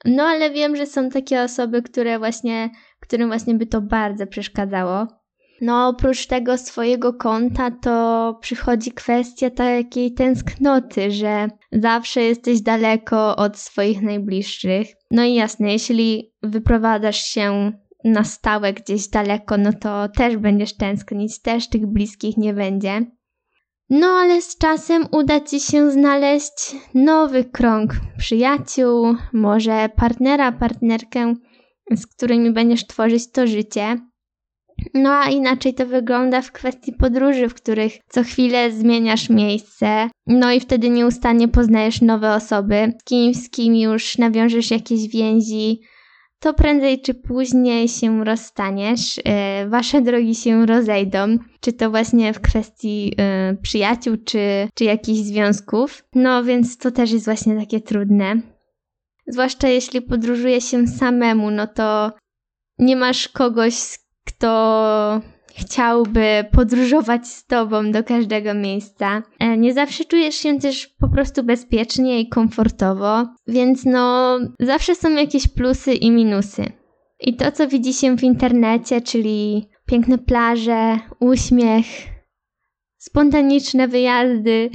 No 0.05 0.23
ale 0.23 0.51
wiem, 0.51 0.75
że 0.75 0.85
są 0.85 1.09
takie 1.09 1.41
osoby, 1.41 1.81
które 1.81 2.19
właśnie, 2.19 2.69
którym 2.99 3.27
właśnie 3.27 3.55
by 3.55 3.65
to 3.65 3.81
bardzo 3.81 4.27
przeszkadzało. 4.27 5.22
No 5.61 5.87
oprócz 5.87 6.27
tego 6.27 6.57
swojego 6.57 7.13
konta 7.13 7.71
to 7.71 8.37
przychodzi 8.41 8.91
kwestia 8.91 9.49
takiej 9.49 10.13
tęsknoty, 10.13 11.11
że 11.11 11.47
zawsze 11.71 12.21
jesteś 12.21 12.61
daleko 12.61 13.35
od 13.35 13.57
swoich 13.57 14.01
najbliższych. 14.01 14.87
No 15.11 15.23
i 15.23 15.33
jasne, 15.33 15.71
jeśli 15.71 16.33
wyprowadzasz 16.43 17.23
się 17.23 17.71
na 18.03 18.23
stałe 18.23 18.73
gdzieś 18.73 19.07
daleko, 19.07 19.57
no 19.57 19.73
to 19.73 20.09
też 20.09 20.37
będziesz 20.37 20.77
tęsknić, 20.77 21.41
też 21.41 21.69
tych 21.69 21.85
bliskich 21.85 22.37
nie 22.37 22.53
będzie. 22.53 23.05
No 23.89 24.07
ale 24.07 24.41
z 24.41 24.57
czasem 24.57 25.07
uda 25.11 25.39
ci 25.39 25.59
się 25.59 25.91
znaleźć 25.91 26.75
nowy 26.93 27.43
krąg 27.43 27.93
przyjaciół, 28.17 29.15
może 29.33 29.89
partnera, 29.95 30.51
partnerkę, 30.51 31.35
z 31.91 32.07
którymi 32.07 32.51
będziesz 32.51 32.87
tworzyć 32.87 33.31
to 33.31 33.47
życie. 33.47 34.12
No 34.93 35.09
a 35.09 35.29
inaczej 35.29 35.73
to 35.73 35.85
wygląda 35.85 36.41
w 36.41 36.51
kwestii 36.51 36.93
podróży, 36.93 37.49
w 37.49 37.53
których 37.53 37.93
co 38.09 38.23
chwilę 38.23 38.71
zmieniasz 38.71 39.29
miejsce, 39.29 40.09
no 40.27 40.51
i 40.51 40.59
wtedy 40.59 40.89
nieustannie 40.89 41.47
poznajesz 41.47 42.01
nowe 42.01 42.33
osoby, 42.33 42.93
z 43.01 43.03
kim, 43.03 43.33
z 43.33 43.49
kim 43.49 43.75
już 43.75 44.17
nawiążesz 44.17 44.71
jakieś 44.71 45.07
więzi, 45.07 45.81
to 46.43 46.53
prędzej 46.53 47.01
czy 47.01 47.13
później 47.13 47.87
się 47.87 48.23
rozstaniesz, 48.23 49.17
yy, 49.17 49.69
wasze 49.69 50.01
drogi 50.01 50.35
się 50.35 50.65
rozejdą, 50.65 51.37
czy 51.59 51.73
to 51.73 51.89
właśnie 51.89 52.33
w 52.33 52.41
kwestii 52.41 53.05
yy, 53.05 53.57
przyjaciół, 53.61 54.17
czy, 54.25 54.67
czy 54.75 54.83
jakichś 54.83 55.19
związków. 55.19 56.03
No 56.15 56.43
więc 56.43 56.77
to 56.77 56.91
też 56.91 57.11
jest 57.11 57.25
właśnie 57.25 57.59
takie 57.59 57.81
trudne. 57.81 58.41
Zwłaszcza 59.27 59.67
jeśli 59.67 60.01
podróżuje 60.01 60.61
się 60.61 60.87
samemu, 60.87 61.51
no 61.51 61.67
to 61.67 62.11
nie 62.79 62.95
masz 62.95 63.27
kogoś, 63.27 63.73
kto 64.43 65.21
chciałby 65.55 66.45
podróżować 66.51 67.27
z 67.27 67.45
tobą 67.45 67.91
do 67.91 68.03
każdego 68.03 68.53
miejsca. 68.53 69.23
E, 69.39 69.57
nie 69.57 69.73
zawsze 69.73 70.05
czujesz 70.05 70.35
się 70.35 70.59
też 70.59 70.87
po 70.87 71.09
prostu 71.09 71.43
bezpiecznie 71.43 72.19
i 72.19 72.29
komfortowo, 72.29 73.25
więc 73.47 73.85
no 73.85 74.37
zawsze 74.59 74.95
są 74.95 75.11
jakieś 75.11 75.47
plusy 75.47 75.93
i 75.93 76.11
minusy. 76.11 76.71
I 77.19 77.35
to, 77.35 77.51
co 77.51 77.67
widzi 77.67 77.93
się 77.93 78.17
w 78.17 78.23
internecie, 78.23 79.01
czyli 79.01 79.69
piękne 79.85 80.17
plaże, 80.17 80.99
uśmiech, 81.19 81.85
spontaniczne 82.97 83.87
wyjazdy, 83.87 84.69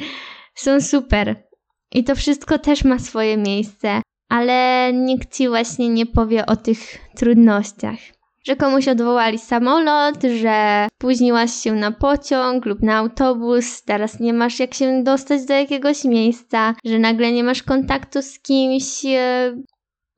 są 0.54 0.80
super. 0.80 1.48
I 1.94 2.04
to 2.04 2.14
wszystko 2.14 2.58
też 2.58 2.84
ma 2.84 2.98
swoje 2.98 3.36
miejsce, 3.36 4.02
ale 4.28 4.90
nikt 4.92 5.36
ci 5.36 5.48
właśnie 5.48 5.88
nie 5.88 6.06
powie 6.06 6.46
o 6.46 6.56
tych 6.56 6.78
trudnościach 7.16 8.17
że 8.48 8.56
komuś 8.56 8.88
odwołali 8.88 9.38
samolot, 9.38 10.22
że 10.42 10.88
spóźniłaś 10.94 11.52
się 11.52 11.72
na 11.72 11.92
pociąg 11.92 12.66
lub 12.66 12.82
na 12.82 12.96
autobus, 12.96 13.82
teraz 13.82 14.20
nie 14.20 14.32
masz 14.32 14.58
jak 14.58 14.74
się 14.74 15.02
dostać 15.02 15.44
do 15.44 15.54
jakiegoś 15.54 16.04
miejsca, 16.04 16.74
że 16.84 16.98
nagle 16.98 17.32
nie 17.32 17.44
masz 17.44 17.62
kontaktu 17.62 18.22
z 18.22 18.38
kimś, 18.40 19.04
e, 19.06 19.56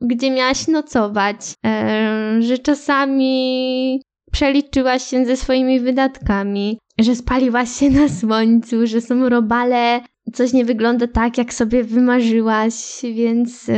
gdzie 0.00 0.30
miałaś 0.30 0.68
nocować, 0.68 1.36
e, 1.66 2.42
że 2.42 2.58
czasami 2.58 4.02
przeliczyłaś 4.32 5.04
się 5.04 5.26
ze 5.26 5.36
swoimi 5.36 5.80
wydatkami, 5.80 6.78
że 6.98 7.16
spaliłaś 7.16 7.70
się 7.70 7.90
na 7.90 8.08
słońcu, 8.08 8.86
że 8.86 9.00
są 9.00 9.28
robale, 9.28 10.00
coś 10.32 10.52
nie 10.52 10.64
wygląda 10.64 11.06
tak, 11.06 11.38
jak 11.38 11.54
sobie 11.54 11.84
wymarzyłaś, 11.84 12.74
więc. 13.14 13.70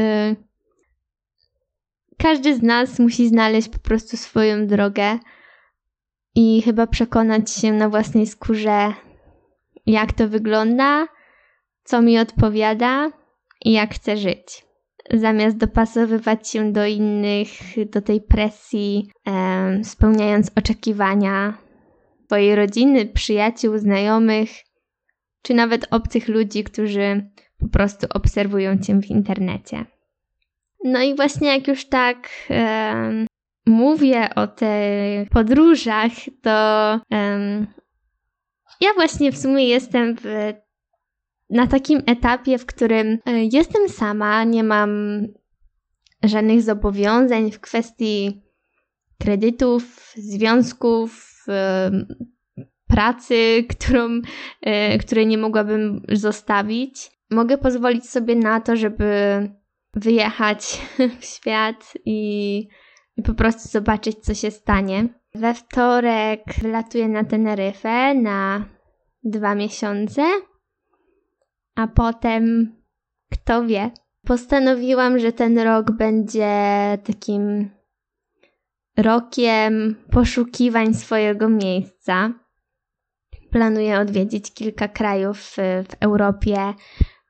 Każdy 2.23 2.57
z 2.57 2.63
nas 2.63 2.99
musi 2.99 3.29
znaleźć 3.29 3.69
po 3.69 3.79
prostu 3.79 4.17
swoją 4.17 4.67
drogę 4.67 5.19
i 6.35 6.63
chyba 6.63 6.87
przekonać 6.87 7.51
się 7.51 7.73
na 7.73 7.89
własnej 7.89 8.27
skórze, 8.27 8.93
jak 9.87 10.13
to 10.13 10.29
wygląda, 10.29 11.07
co 11.85 12.03
mi 12.03 12.19
odpowiada 12.19 13.11
i 13.65 13.73
jak 13.73 13.95
chcę 13.95 14.17
żyć. 14.17 14.65
Zamiast 15.11 15.57
dopasowywać 15.57 16.49
się 16.49 16.73
do 16.73 16.87
innych, 16.87 17.49
do 17.91 18.03
tej 18.03 18.21
presji, 18.21 19.11
spełniając 19.83 20.51
oczekiwania 20.57 21.59
swojej 22.25 22.55
rodziny, 22.55 23.07
przyjaciół, 23.07 23.79
znajomych, 23.79 24.51
czy 25.43 25.55
nawet 25.55 25.87
obcych 25.91 26.29
ludzi, 26.29 26.65
którzy 26.65 27.31
po 27.59 27.69
prostu 27.69 28.07
obserwują 28.15 28.79
cię 28.79 29.01
w 29.01 29.11
internecie. 29.11 29.92
No 30.85 31.03
i 31.03 31.17
właśnie 31.17 31.49
jak 31.49 31.69
już 31.69 31.85
tak 31.85 32.29
mówię 33.67 34.35
o 34.35 34.47
tych 34.47 35.29
podróżach, 35.31 36.13
to 36.43 36.51
ja 38.81 38.95
właśnie 38.95 39.33
w 39.33 39.39
sumie 39.39 39.69
jestem 39.69 40.17
w, 40.17 40.53
na 41.51 41.67
takim 41.67 42.03
etapie, 42.07 42.59
w 42.59 42.67
którym 42.67 43.19
e, 43.27 43.45
jestem 43.45 43.89
sama, 43.89 44.45
nie 44.45 44.65
mam 44.65 44.91
żadnych 46.25 46.63
zobowiązań 46.63 47.51
w 47.51 47.61
kwestii 47.61 48.43
kredytów, 49.19 50.13
związków, 50.17 51.45
pracy, 52.89 53.35
którą, 53.73 54.21
e, 54.63 54.99
której 54.99 55.27
nie 55.27 55.39
mogłabym 55.39 56.03
zostawić. 56.09 57.11
Mogę 57.31 57.59
pozwolić 57.59 58.11
sobie 58.11 58.37
na 58.37 58.61
to, 58.61 58.77
żeby 58.77 59.05
wyjechać 59.95 60.81
w 61.21 61.25
świat 61.25 61.93
i, 62.05 62.69
i 63.17 63.23
po 63.23 63.35
prostu 63.35 63.69
zobaczyć, 63.69 64.19
co 64.19 64.35
się 64.35 64.51
stanie. 64.51 65.09
We 65.35 65.55
wtorek 65.55 66.43
wylatuję 66.63 67.09
na 67.09 67.25
Teneryfę 67.25 68.15
na 68.15 68.65
dwa 69.25 69.55
miesiące, 69.55 70.23
a 71.75 71.87
potem, 71.87 72.75
kto 73.33 73.67
wie, 73.67 73.91
postanowiłam, 74.27 75.19
że 75.19 75.33
ten 75.33 75.59
rok 75.59 75.91
będzie 75.91 76.49
takim 77.05 77.71
rokiem 78.97 79.95
poszukiwań 80.11 80.95
swojego 80.95 81.49
miejsca. 81.49 82.33
Planuję 83.51 83.99
odwiedzić 83.99 84.55
kilka 84.55 84.89
krajów 84.89 85.39
w, 85.41 85.57
w 85.89 85.95
Europie, 86.01 86.75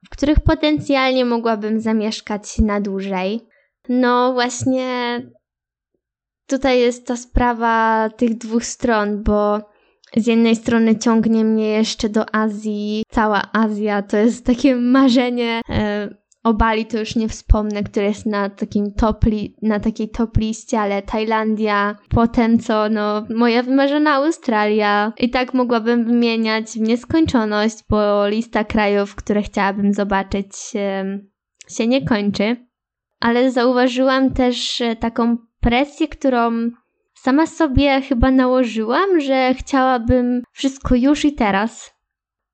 w 0.04 0.08
których 0.08 0.40
potencjalnie 0.40 1.24
mogłabym 1.24 1.80
zamieszkać 1.80 2.58
na 2.58 2.80
dłużej. 2.80 3.40
No 3.88 4.32
właśnie 4.32 5.20
tutaj 6.46 6.80
jest 6.80 7.06
ta 7.06 7.16
sprawa 7.16 8.08
tych 8.16 8.38
dwóch 8.38 8.64
stron, 8.64 9.22
bo 9.22 9.60
z 10.16 10.26
jednej 10.26 10.56
strony 10.56 10.98
ciągnie 10.98 11.44
mnie 11.44 11.68
jeszcze 11.68 12.08
do 12.08 12.34
Azji. 12.34 13.02
Cała 13.10 13.42
Azja 13.52 14.02
to 14.02 14.16
jest 14.16 14.46
takie 14.46 14.76
marzenie. 14.76 15.60
E, 15.68 16.08
o 16.42 16.54
Bali 16.54 16.86
to 16.86 16.98
już 16.98 17.16
nie 17.16 17.28
wspomnę, 17.28 17.82
które 17.82 18.06
jest 18.06 18.26
na 18.26 18.50
takim 18.50 18.94
top 18.94 19.24
li- 19.26 19.54
na 19.62 19.80
takiej 19.80 20.08
top 20.08 20.36
liście, 20.36 20.80
ale 20.80 21.02
Tajlandia, 21.02 21.96
potem 22.10 22.58
co, 22.58 22.88
no, 22.88 23.26
moja 23.36 23.62
wymarzona 23.62 24.14
Australia. 24.14 25.12
I 25.18 25.30
tak 25.30 25.54
mogłabym 25.54 26.04
wymieniać 26.04 26.66
w 26.66 26.80
nieskończoność, 26.80 27.76
bo 27.90 28.28
lista 28.28 28.64
krajów, 28.64 29.14
które 29.14 29.42
chciałabym 29.42 29.92
zobaczyć 29.92 30.56
się 31.68 31.86
nie 31.86 32.04
kończy. 32.04 32.56
Ale 33.20 33.50
zauważyłam 33.50 34.30
też 34.34 34.80
e, 34.80 34.96
taką 34.96 35.36
presję, 35.60 36.08
którą 36.08 36.70
sama 37.14 37.46
sobie 37.46 38.00
chyba 38.00 38.30
nałożyłam, 38.30 39.20
że 39.20 39.54
chciałabym 39.54 40.42
wszystko 40.52 40.94
już 40.94 41.24
i 41.24 41.34
teraz. 41.34 41.94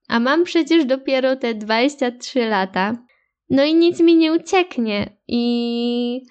A 0.08 0.20
mam 0.20 0.44
przecież 0.44 0.84
dopiero 0.84 1.36
te 1.36 1.54
23 1.54 2.48
lata. 2.48 3.07
No 3.50 3.64
i 3.64 3.74
nic 3.74 4.00
mi 4.00 4.16
nie 4.16 4.32
ucieknie. 4.32 5.16
I 5.28 6.22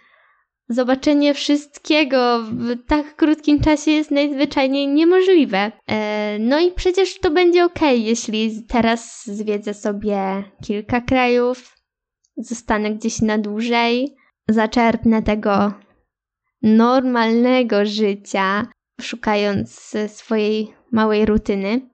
zobaczenie 0.69 1.33
wszystkiego 1.33 2.43
w 2.43 2.85
tak 2.87 3.15
krótkim 3.15 3.59
czasie 3.59 3.91
jest 3.91 4.11
najzwyczajniej 4.11 4.87
niemożliwe. 4.87 5.71
E, 5.87 6.37
no 6.39 6.59
i 6.59 6.71
przecież 6.71 7.19
to 7.19 7.31
będzie 7.31 7.65
ok, 7.65 7.79
jeśli 7.91 8.65
teraz 8.67 9.25
zwiedzę 9.25 9.73
sobie 9.73 10.43
kilka 10.63 11.01
krajów, 11.01 11.75
zostanę 12.37 12.91
gdzieś 12.91 13.21
na 13.21 13.37
dłużej, 13.37 14.15
zaczerpnę 14.49 15.23
tego 15.23 15.73
normalnego 16.61 17.85
życia, 17.85 18.67
szukając 19.01 19.93
swojej 20.07 20.73
małej 20.91 21.25
rutyny, 21.25 21.89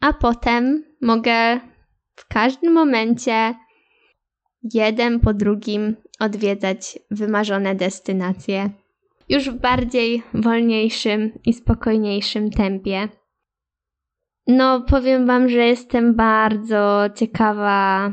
a 0.00 0.12
potem 0.12 0.84
mogę 1.00 1.60
w 2.16 2.28
każdym 2.28 2.72
momencie 2.72 3.54
jeden 4.74 5.20
po 5.20 5.34
drugim 5.34 5.96
odwiedzać 6.20 6.98
wymarzone 7.10 7.74
destynacje 7.74 8.70
już 9.28 9.50
w 9.50 9.60
bardziej 9.60 10.22
wolniejszym 10.34 11.32
i 11.46 11.52
spokojniejszym 11.52 12.50
tempie. 12.50 13.08
No, 14.46 14.80
powiem 14.80 15.26
Wam, 15.26 15.48
że 15.48 15.66
jestem 15.66 16.14
bardzo 16.14 17.04
ciekawa, 17.14 18.12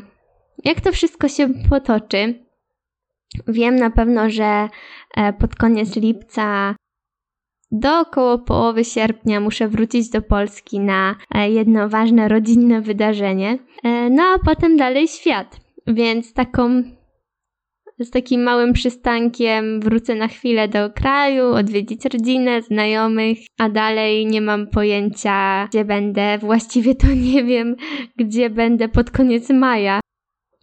jak 0.66 0.82
to 0.82 0.92
wszystko 0.92 1.28
się 1.28 1.50
potoczy. 1.70 2.46
Wiem 3.48 3.76
na 3.76 3.90
pewno, 3.90 4.30
że 4.30 4.68
e, 5.18 5.34
pod 5.34 5.56
koniec 5.56 5.96
lipca 5.96 6.76
do 7.72 8.00
około 8.00 8.40
połowy 8.40 8.86
sierpnia 8.86 9.40
muszę 9.40 9.68
wrócić 9.68 10.10
do 10.10 10.22
Polski 10.22 10.80
na 10.80 11.16
e, 11.36 11.50
jedno 11.50 11.90
ważne 11.90 12.28
rodzinne 12.28 12.82
wydarzenie, 12.82 13.58
e, 13.84 14.10
no 14.10 14.24
a 14.24 14.40
potem 14.46 14.78
dalej 14.78 15.08
świat. 15.08 15.69
Więc 15.90 16.34
taką 16.34 16.84
z 18.00 18.10
takim 18.10 18.44
małym 18.44 18.74
przystankiem 18.74 19.82
wrócę 19.82 20.16
na 20.16 20.28
chwilę 20.28 20.68
do 20.68 20.90
kraju, 20.90 21.46
odwiedzić 21.46 22.06
rodzinę, 22.06 22.62
znajomych, 22.62 23.38
a 23.58 23.70
dalej 23.70 24.26
nie 24.26 24.42
mam 24.42 24.68
pojęcia, 24.68 25.68
gdzie 25.68 25.86
będę. 25.86 26.38
Właściwie 26.38 26.96
to 26.96 27.08
nie 27.34 27.44
wiem, 27.44 27.76
gdzie 28.18 28.50
będę 28.50 28.90
pod 28.90 29.12
koniec 29.12 29.50
maja. 29.50 30.00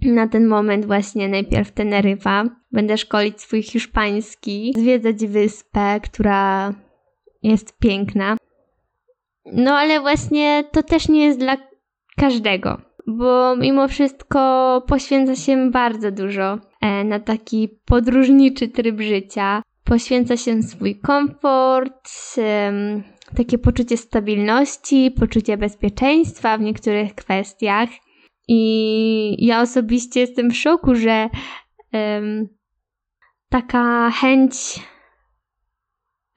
Na 0.02 0.28
ten 0.28 0.46
moment 0.46 0.86
właśnie 0.86 1.28
najpierw 1.28 1.72
Teneryfa. 1.72 2.44
Będę 2.72 2.98
szkolić 2.98 3.40
swój 3.40 3.62
hiszpański, 3.62 4.72
zwiedzać 4.76 5.26
wyspę, 5.26 6.00
która 6.02 6.74
jest 7.42 7.78
piękna. 7.78 8.36
No 9.52 9.74
ale 9.74 10.00
właśnie 10.00 10.64
to 10.72 10.82
też 10.82 11.08
nie 11.08 11.24
jest 11.24 11.38
dla 11.38 11.56
każdego 12.16 12.85
bo 13.06 13.56
mimo 13.56 13.88
wszystko 13.88 14.82
poświęca 14.88 15.36
się 15.36 15.70
bardzo 15.70 16.10
dużo 16.10 16.58
e, 16.80 17.04
na 17.04 17.20
taki 17.20 17.68
podróżniczy 17.84 18.68
tryb 18.68 19.00
życia. 19.00 19.62
Poświęca 19.84 20.36
się 20.36 20.62
swój 20.62 21.00
komfort, 21.00 22.10
takie 23.36 23.58
poczucie 23.58 23.96
stabilności, 23.96 25.10
poczucie 25.20 25.56
bezpieczeństwa 25.56 26.58
w 26.58 26.60
niektórych 26.60 27.14
kwestiach. 27.14 27.88
I 28.48 29.46
ja 29.46 29.60
osobiście 29.60 30.20
jestem 30.20 30.50
w 30.50 30.56
szoku, 30.56 30.94
że 30.94 31.28
taka 33.48 34.10
chęć 34.10 34.54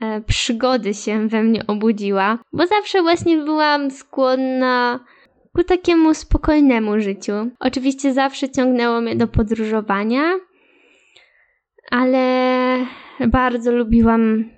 e, 0.01 0.21
przygody 0.21 0.93
się 0.93 1.27
we 1.27 1.43
mnie 1.43 1.67
obudziła, 1.67 2.39
bo 2.53 2.67
zawsze 2.67 3.01
właśnie 3.01 3.37
byłam 3.37 3.91
skłonna 3.91 4.99
ku 5.55 5.63
takiemu 5.63 6.13
spokojnemu 6.13 6.99
życiu. 6.99 7.33
Oczywiście 7.59 8.13
zawsze 8.13 8.49
ciągnęło 8.49 9.01
mnie 9.01 9.15
do 9.15 9.27
podróżowania, 9.27 10.21
ale 11.91 12.25
bardzo 13.27 13.71
lubiłam 13.71 14.49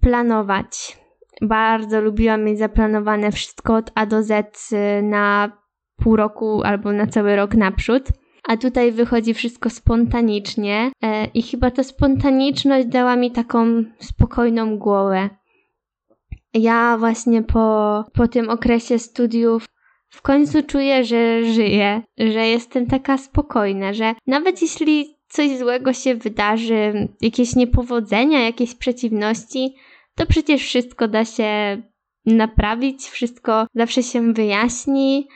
planować. 0.00 0.98
Bardzo 1.42 2.00
lubiłam 2.00 2.44
mieć 2.44 2.58
zaplanowane 2.58 3.32
wszystko 3.32 3.74
od 3.74 3.90
A 3.94 4.06
do 4.06 4.22
Z 4.22 4.72
na 5.02 5.52
pół 5.96 6.16
roku 6.16 6.62
albo 6.64 6.92
na 6.92 7.06
cały 7.06 7.36
rok 7.36 7.54
naprzód. 7.54 8.08
A 8.48 8.56
tutaj 8.56 8.92
wychodzi 8.92 9.34
wszystko 9.34 9.70
spontanicznie, 9.70 10.90
e, 11.02 11.26
i 11.26 11.42
chyba 11.42 11.70
ta 11.70 11.82
spontaniczność 11.82 12.86
dała 12.86 13.16
mi 13.16 13.30
taką 13.30 13.84
spokojną 13.98 14.78
głowę. 14.78 15.30
Ja 16.54 16.96
właśnie 16.98 17.42
po, 17.42 18.04
po 18.14 18.28
tym 18.28 18.50
okresie 18.50 18.98
studiów 18.98 19.66
w 20.16 20.22
końcu 20.22 20.62
czuję, 20.62 21.04
że 21.04 21.44
żyję, 21.44 22.02
że 22.18 22.46
jestem 22.46 22.86
taka 22.86 23.18
spokojna, 23.18 23.92
że 23.92 24.14
nawet 24.26 24.62
jeśli 24.62 25.16
coś 25.28 25.58
złego 25.58 25.92
się 25.92 26.14
wydarzy, 26.14 27.08
jakieś 27.20 27.56
niepowodzenia, 27.56 28.44
jakieś 28.44 28.74
przeciwności, 28.74 29.74
to 30.14 30.26
przecież 30.26 30.62
wszystko 30.62 31.08
da 31.08 31.24
się 31.24 31.82
naprawić, 32.26 33.02
wszystko 33.02 33.66
zawsze 33.74 34.02
się 34.02 34.32
wyjaśni. 34.32 35.28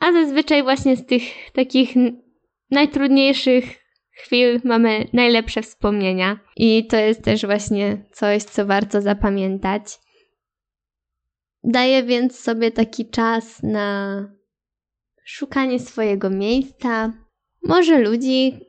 A 0.00 0.12
zazwyczaj 0.12 0.62
właśnie 0.62 0.96
z 0.96 1.06
tych 1.06 1.22
takich 1.52 1.94
najtrudniejszych 2.70 3.64
chwil 4.10 4.60
mamy 4.64 5.08
najlepsze 5.12 5.62
wspomnienia. 5.62 6.38
I 6.56 6.86
to 6.86 6.96
jest 6.96 7.24
też 7.24 7.46
właśnie 7.46 8.04
coś, 8.12 8.42
co 8.42 8.66
warto 8.66 9.00
zapamiętać. 9.00 9.82
Daję 11.70 12.02
więc 12.02 12.40
sobie 12.40 12.70
taki 12.70 13.10
czas 13.10 13.62
na 13.62 14.24
szukanie 15.24 15.80
swojego 15.80 16.30
miejsca, 16.30 17.12
może 17.62 17.98
ludzi, 17.98 18.60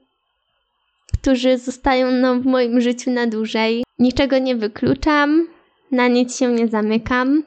którzy 1.13 1.57
zostają 1.57 2.11
no, 2.11 2.35
w 2.35 2.45
moim 2.45 2.81
życiu 2.81 3.11
na 3.11 3.27
dłużej. 3.27 3.83
Niczego 3.99 4.37
nie 4.37 4.55
wykluczam, 4.55 5.47
na 5.91 6.07
nic 6.07 6.37
się 6.37 6.51
nie 6.51 6.67
zamykam. 6.67 7.43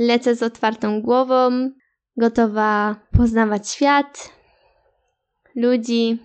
Lecę 0.00 0.34
z 0.34 0.42
otwartą 0.42 1.02
głową, 1.02 1.70
gotowa 2.16 2.96
poznawać 3.16 3.70
świat, 3.70 4.32
ludzi, 5.56 6.18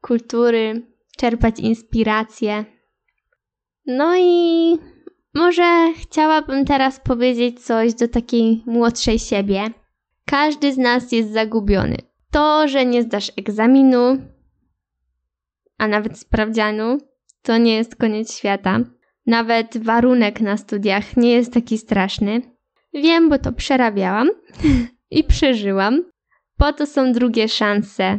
kultury, 0.00 0.86
czerpać 1.16 1.60
inspiracje. 1.60 2.64
No 3.86 4.16
i 4.16 4.78
może 5.36 5.92
chciałabym 5.96 6.64
teraz 6.64 7.00
powiedzieć 7.00 7.64
coś 7.64 7.94
do 7.94 8.08
takiej 8.08 8.62
młodszej 8.66 9.18
siebie. 9.18 9.70
Każdy 10.26 10.72
z 10.72 10.78
nas 10.78 11.12
jest 11.12 11.32
zagubiony. 11.32 11.96
To, 12.30 12.68
że 12.68 12.86
nie 12.86 13.02
zdasz 13.02 13.32
egzaminu, 13.38 14.18
a 15.78 15.88
nawet 15.88 16.18
sprawdzianu, 16.18 16.98
to 17.42 17.58
nie 17.58 17.74
jest 17.74 17.96
koniec 17.96 18.38
świata. 18.38 18.78
Nawet 19.26 19.78
warunek 19.78 20.40
na 20.40 20.56
studiach 20.56 21.16
nie 21.16 21.32
jest 21.32 21.52
taki 21.52 21.78
straszny. 21.78 22.42
Wiem, 22.94 23.28
bo 23.28 23.38
to 23.38 23.52
przerabiałam 23.52 24.28
i 25.10 25.24
przeżyłam. 25.24 26.04
Po 26.58 26.72
to 26.72 26.86
są 26.86 27.12
drugie 27.12 27.48
szanse, 27.48 28.18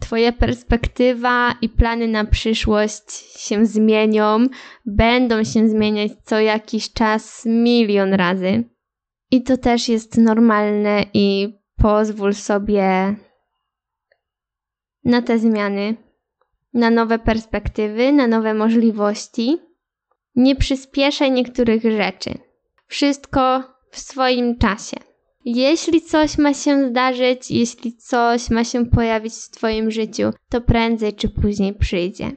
Twoja 0.00 0.32
perspektywa 0.32 1.54
i 1.62 1.68
plany 1.68 2.08
na 2.08 2.24
przyszłość 2.24 3.12
się 3.40 3.66
zmienią, 3.66 4.46
będą 4.86 5.44
się 5.44 5.68
zmieniać 5.68 6.12
co 6.24 6.40
jakiś 6.40 6.92
czas 6.92 7.42
milion 7.46 8.14
razy. 8.14 8.64
I 9.30 9.42
to 9.42 9.56
też 9.56 9.88
jest 9.88 10.18
normalne 10.18 11.04
i 11.14 11.58
pozwól 11.76 12.34
sobie 12.34 13.16
na 15.04 15.22
te 15.22 15.38
zmiany, 15.38 15.96
na 16.74 16.90
nowe 16.90 17.18
perspektywy, 17.18 18.12
na 18.12 18.26
nowe 18.26 18.54
możliwości. 18.54 19.58
Nie 20.36 20.56
przyspieszaj 20.56 21.30
niektórych 21.30 21.82
rzeczy. 21.82 22.30
Wszystko 22.86 23.62
w 23.90 23.98
swoim 23.98 24.58
czasie. 24.58 24.96
Jeśli 25.44 26.02
coś 26.02 26.38
ma 26.38 26.54
się 26.54 26.88
zdarzyć, 26.88 27.50
jeśli 27.50 27.96
coś 27.96 28.50
ma 28.50 28.64
się 28.64 28.86
pojawić 28.86 29.34
w 29.34 29.50
Twoim 29.50 29.90
życiu, 29.90 30.30
to 30.48 30.60
prędzej 30.60 31.12
czy 31.14 31.28
później 31.28 31.74
przyjdzie. 31.74 32.30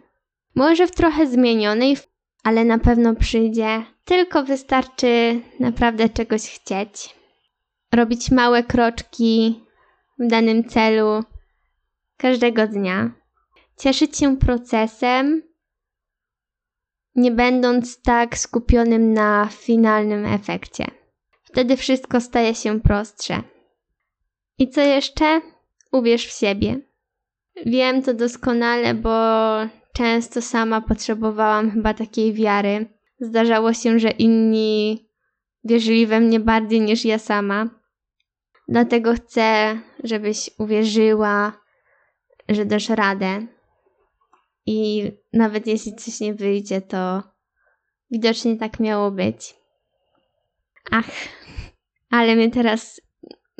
Może 0.55 0.87
w 0.87 0.91
trochę 0.91 1.27
zmienionej, 1.27 1.97
ale 2.43 2.65
na 2.65 2.79
pewno 2.79 3.15
przyjdzie. 3.15 3.83
Tylko 4.05 4.43
wystarczy 4.43 5.41
naprawdę 5.59 6.09
czegoś 6.09 6.49
chcieć. 6.49 7.15
Robić 7.93 8.31
małe 8.31 8.63
kroczki 8.63 9.63
w 10.19 10.27
danym 10.27 10.63
celu 10.63 11.23
każdego 12.17 12.67
dnia. 12.67 13.11
Cieszyć 13.77 14.17
się 14.17 14.37
procesem, 14.37 15.41
nie 17.15 17.31
będąc 17.31 18.01
tak 18.01 18.37
skupionym 18.37 19.13
na 19.13 19.49
finalnym 19.51 20.25
efekcie. 20.25 21.02
Wtedy 21.53 21.77
wszystko 21.77 22.21
staje 22.21 22.55
się 22.55 22.81
prostsze. 22.81 23.43
I 24.57 24.69
co 24.69 24.81
jeszcze? 24.81 25.41
Uwierz 25.91 26.27
w 26.27 26.39
siebie. 26.39 26.79
Wiem 27.65 28.01
to 28.01 28.13
doskonale, 28.13 28.93
bo 28.93 29.09
często 29.93 30.41
sama 30.41 30.81
potrzebowałam 30.81 31.71
chyba 31.71 31.93
takiej 31.93 32.33
wiary. 32.33 32.85
Zdarzało 33.19 33.73
się, 33.73 33.99
że 33.99 34.09
inni 34.09 35.09
wierzyli 35.63 36.07
we 36.07 36.19
mnie 36.19 36.39
bardziej 36.39 36.81
niż 36.81 37.05
ja 37.05 37.19
sama. 37.19 37.69
Dlatego 38.67 39.13
chcę, 39.13 39.79
żebyś 40.03 40.49
uwierzyła, 40.59 41.53
że 42.49 42.65
dasz 42.65 42.89
radę. 42.89 43.47
i 44.65 45.11
nawet 45.33 45.67
jeśli 45.67 45.95
coś 45.95 46.19
nie 46.19 46.33
wyjdzie, 46.33 46.81
to 46.81 47.23
widocznie 48.11 48.57
tak 48.57 48.79
miało 48.79 49.11
być. 49.11 49.62
Ach, 50.91 51.09
ale 52.09 52.35
mnie 52.35 52.51
teraz 52.51 53.01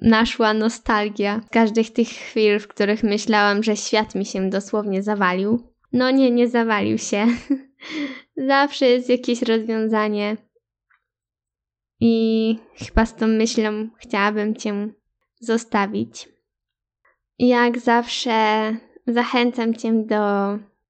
naszła 0.02 0.54
nostalgia 0.54 1.42
z 1.46 1.50
każdych 1.50 1.94
tych 1.94 2.08
chwil, 2.08 2.60
w 2.60 2.68
których 2.68 3.04
myślałam, 3.04 3.64
że 3.64 3.76
świat 3.76 4.16
mi 4.16 4.26
się 4.26 4.50
dosłownie 4.50 5.04
zawalił. 5.04 5.74
No 5.94 6.12
nie, 6.12 6.32
nie 6.32 6.50
zawalił 6.50 6.98
się. 6.98 7.28
Zawsze 8.48 8.86
jest 8.86 9.10
jakieś 9.10 9.42
rozwiązanie. 9.42 10.38
I 12.00 12.56
chyba 12.76 13.06
z 13.06 13.16
tą 13.16 13.28
myślą 13.28 13.90
chciałabym 13.98 14.56
Cię 14.56 14.88
zostawić. 15.40 16.30
Jak 17.40 17.80
zawsze 17.80 18.32
zachęcam 19.08 19.74
Cię 19.74 19.94
do 19.94 20.20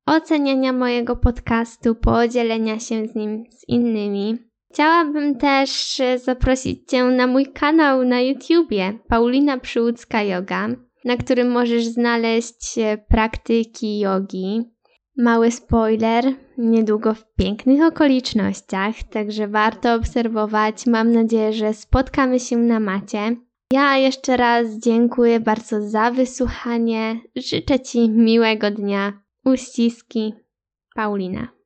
oceniania 0.06 0.74
mojego 0.74 1.16
podcastu, 1.16 1.96
podzielenia 1.96 2.80
się 2.80 3.08
z 3.08 3.16
nim 3.16 3.44
z 3.52 3.70
innymi. 3.70 4.53
Chciałabym 4.74 5.38
też 5.38 6.02
zaprosić 6.24 6.90
Cię 6.90 7.04
na 7.04 7.28
mój 7.28 7.46
kanał 7.46 8.06
na 8.06 8.22
YouTubie 8.22 8.94
Paulina 9.08 9.58
Przyłódzka 9.58 10.24
Yoga, 10.24 10.68
na 11.06 11.18
którym 11.18 11.52
możesz 11.52 11.86
znaleźć 11.86 12.76
praktyki 13.08 14.00
jogi. 14.00 14.62
Mały 15.18 15.52
spoiler, 15.52 16.26
niedługo 16.58 17.14
w 17.14 17.26
pięknych 17.36 17.82
okolicznościach, 17.82 18.96
także 19.04 19.48
warto 19.48 19.94
obserwować. 19.94 20.86
Mam 20.86 21.12
nadzieję, 21.12 21.54
że 21.54 21.74
spotkamy 21.74 22.40
się 22.40 22.58
na 22.58 22.80
macie. 22.80 23.36
Ja 23.72 23.98
jeszcze 23.98 24.38
raz 24.38 24.68
dziękuję 24.80 25.40
bardzo 25.40 25.90
za 25.90 26.12
wysłuchanie. 26.12 27.20
Życzę 27.36 27.80
Ci 27.80 28.10
miłego 28.10 28.72
dnia. 28.72 29.14
Uściski. 29.46 30.34
Paulina. 30.96 31.63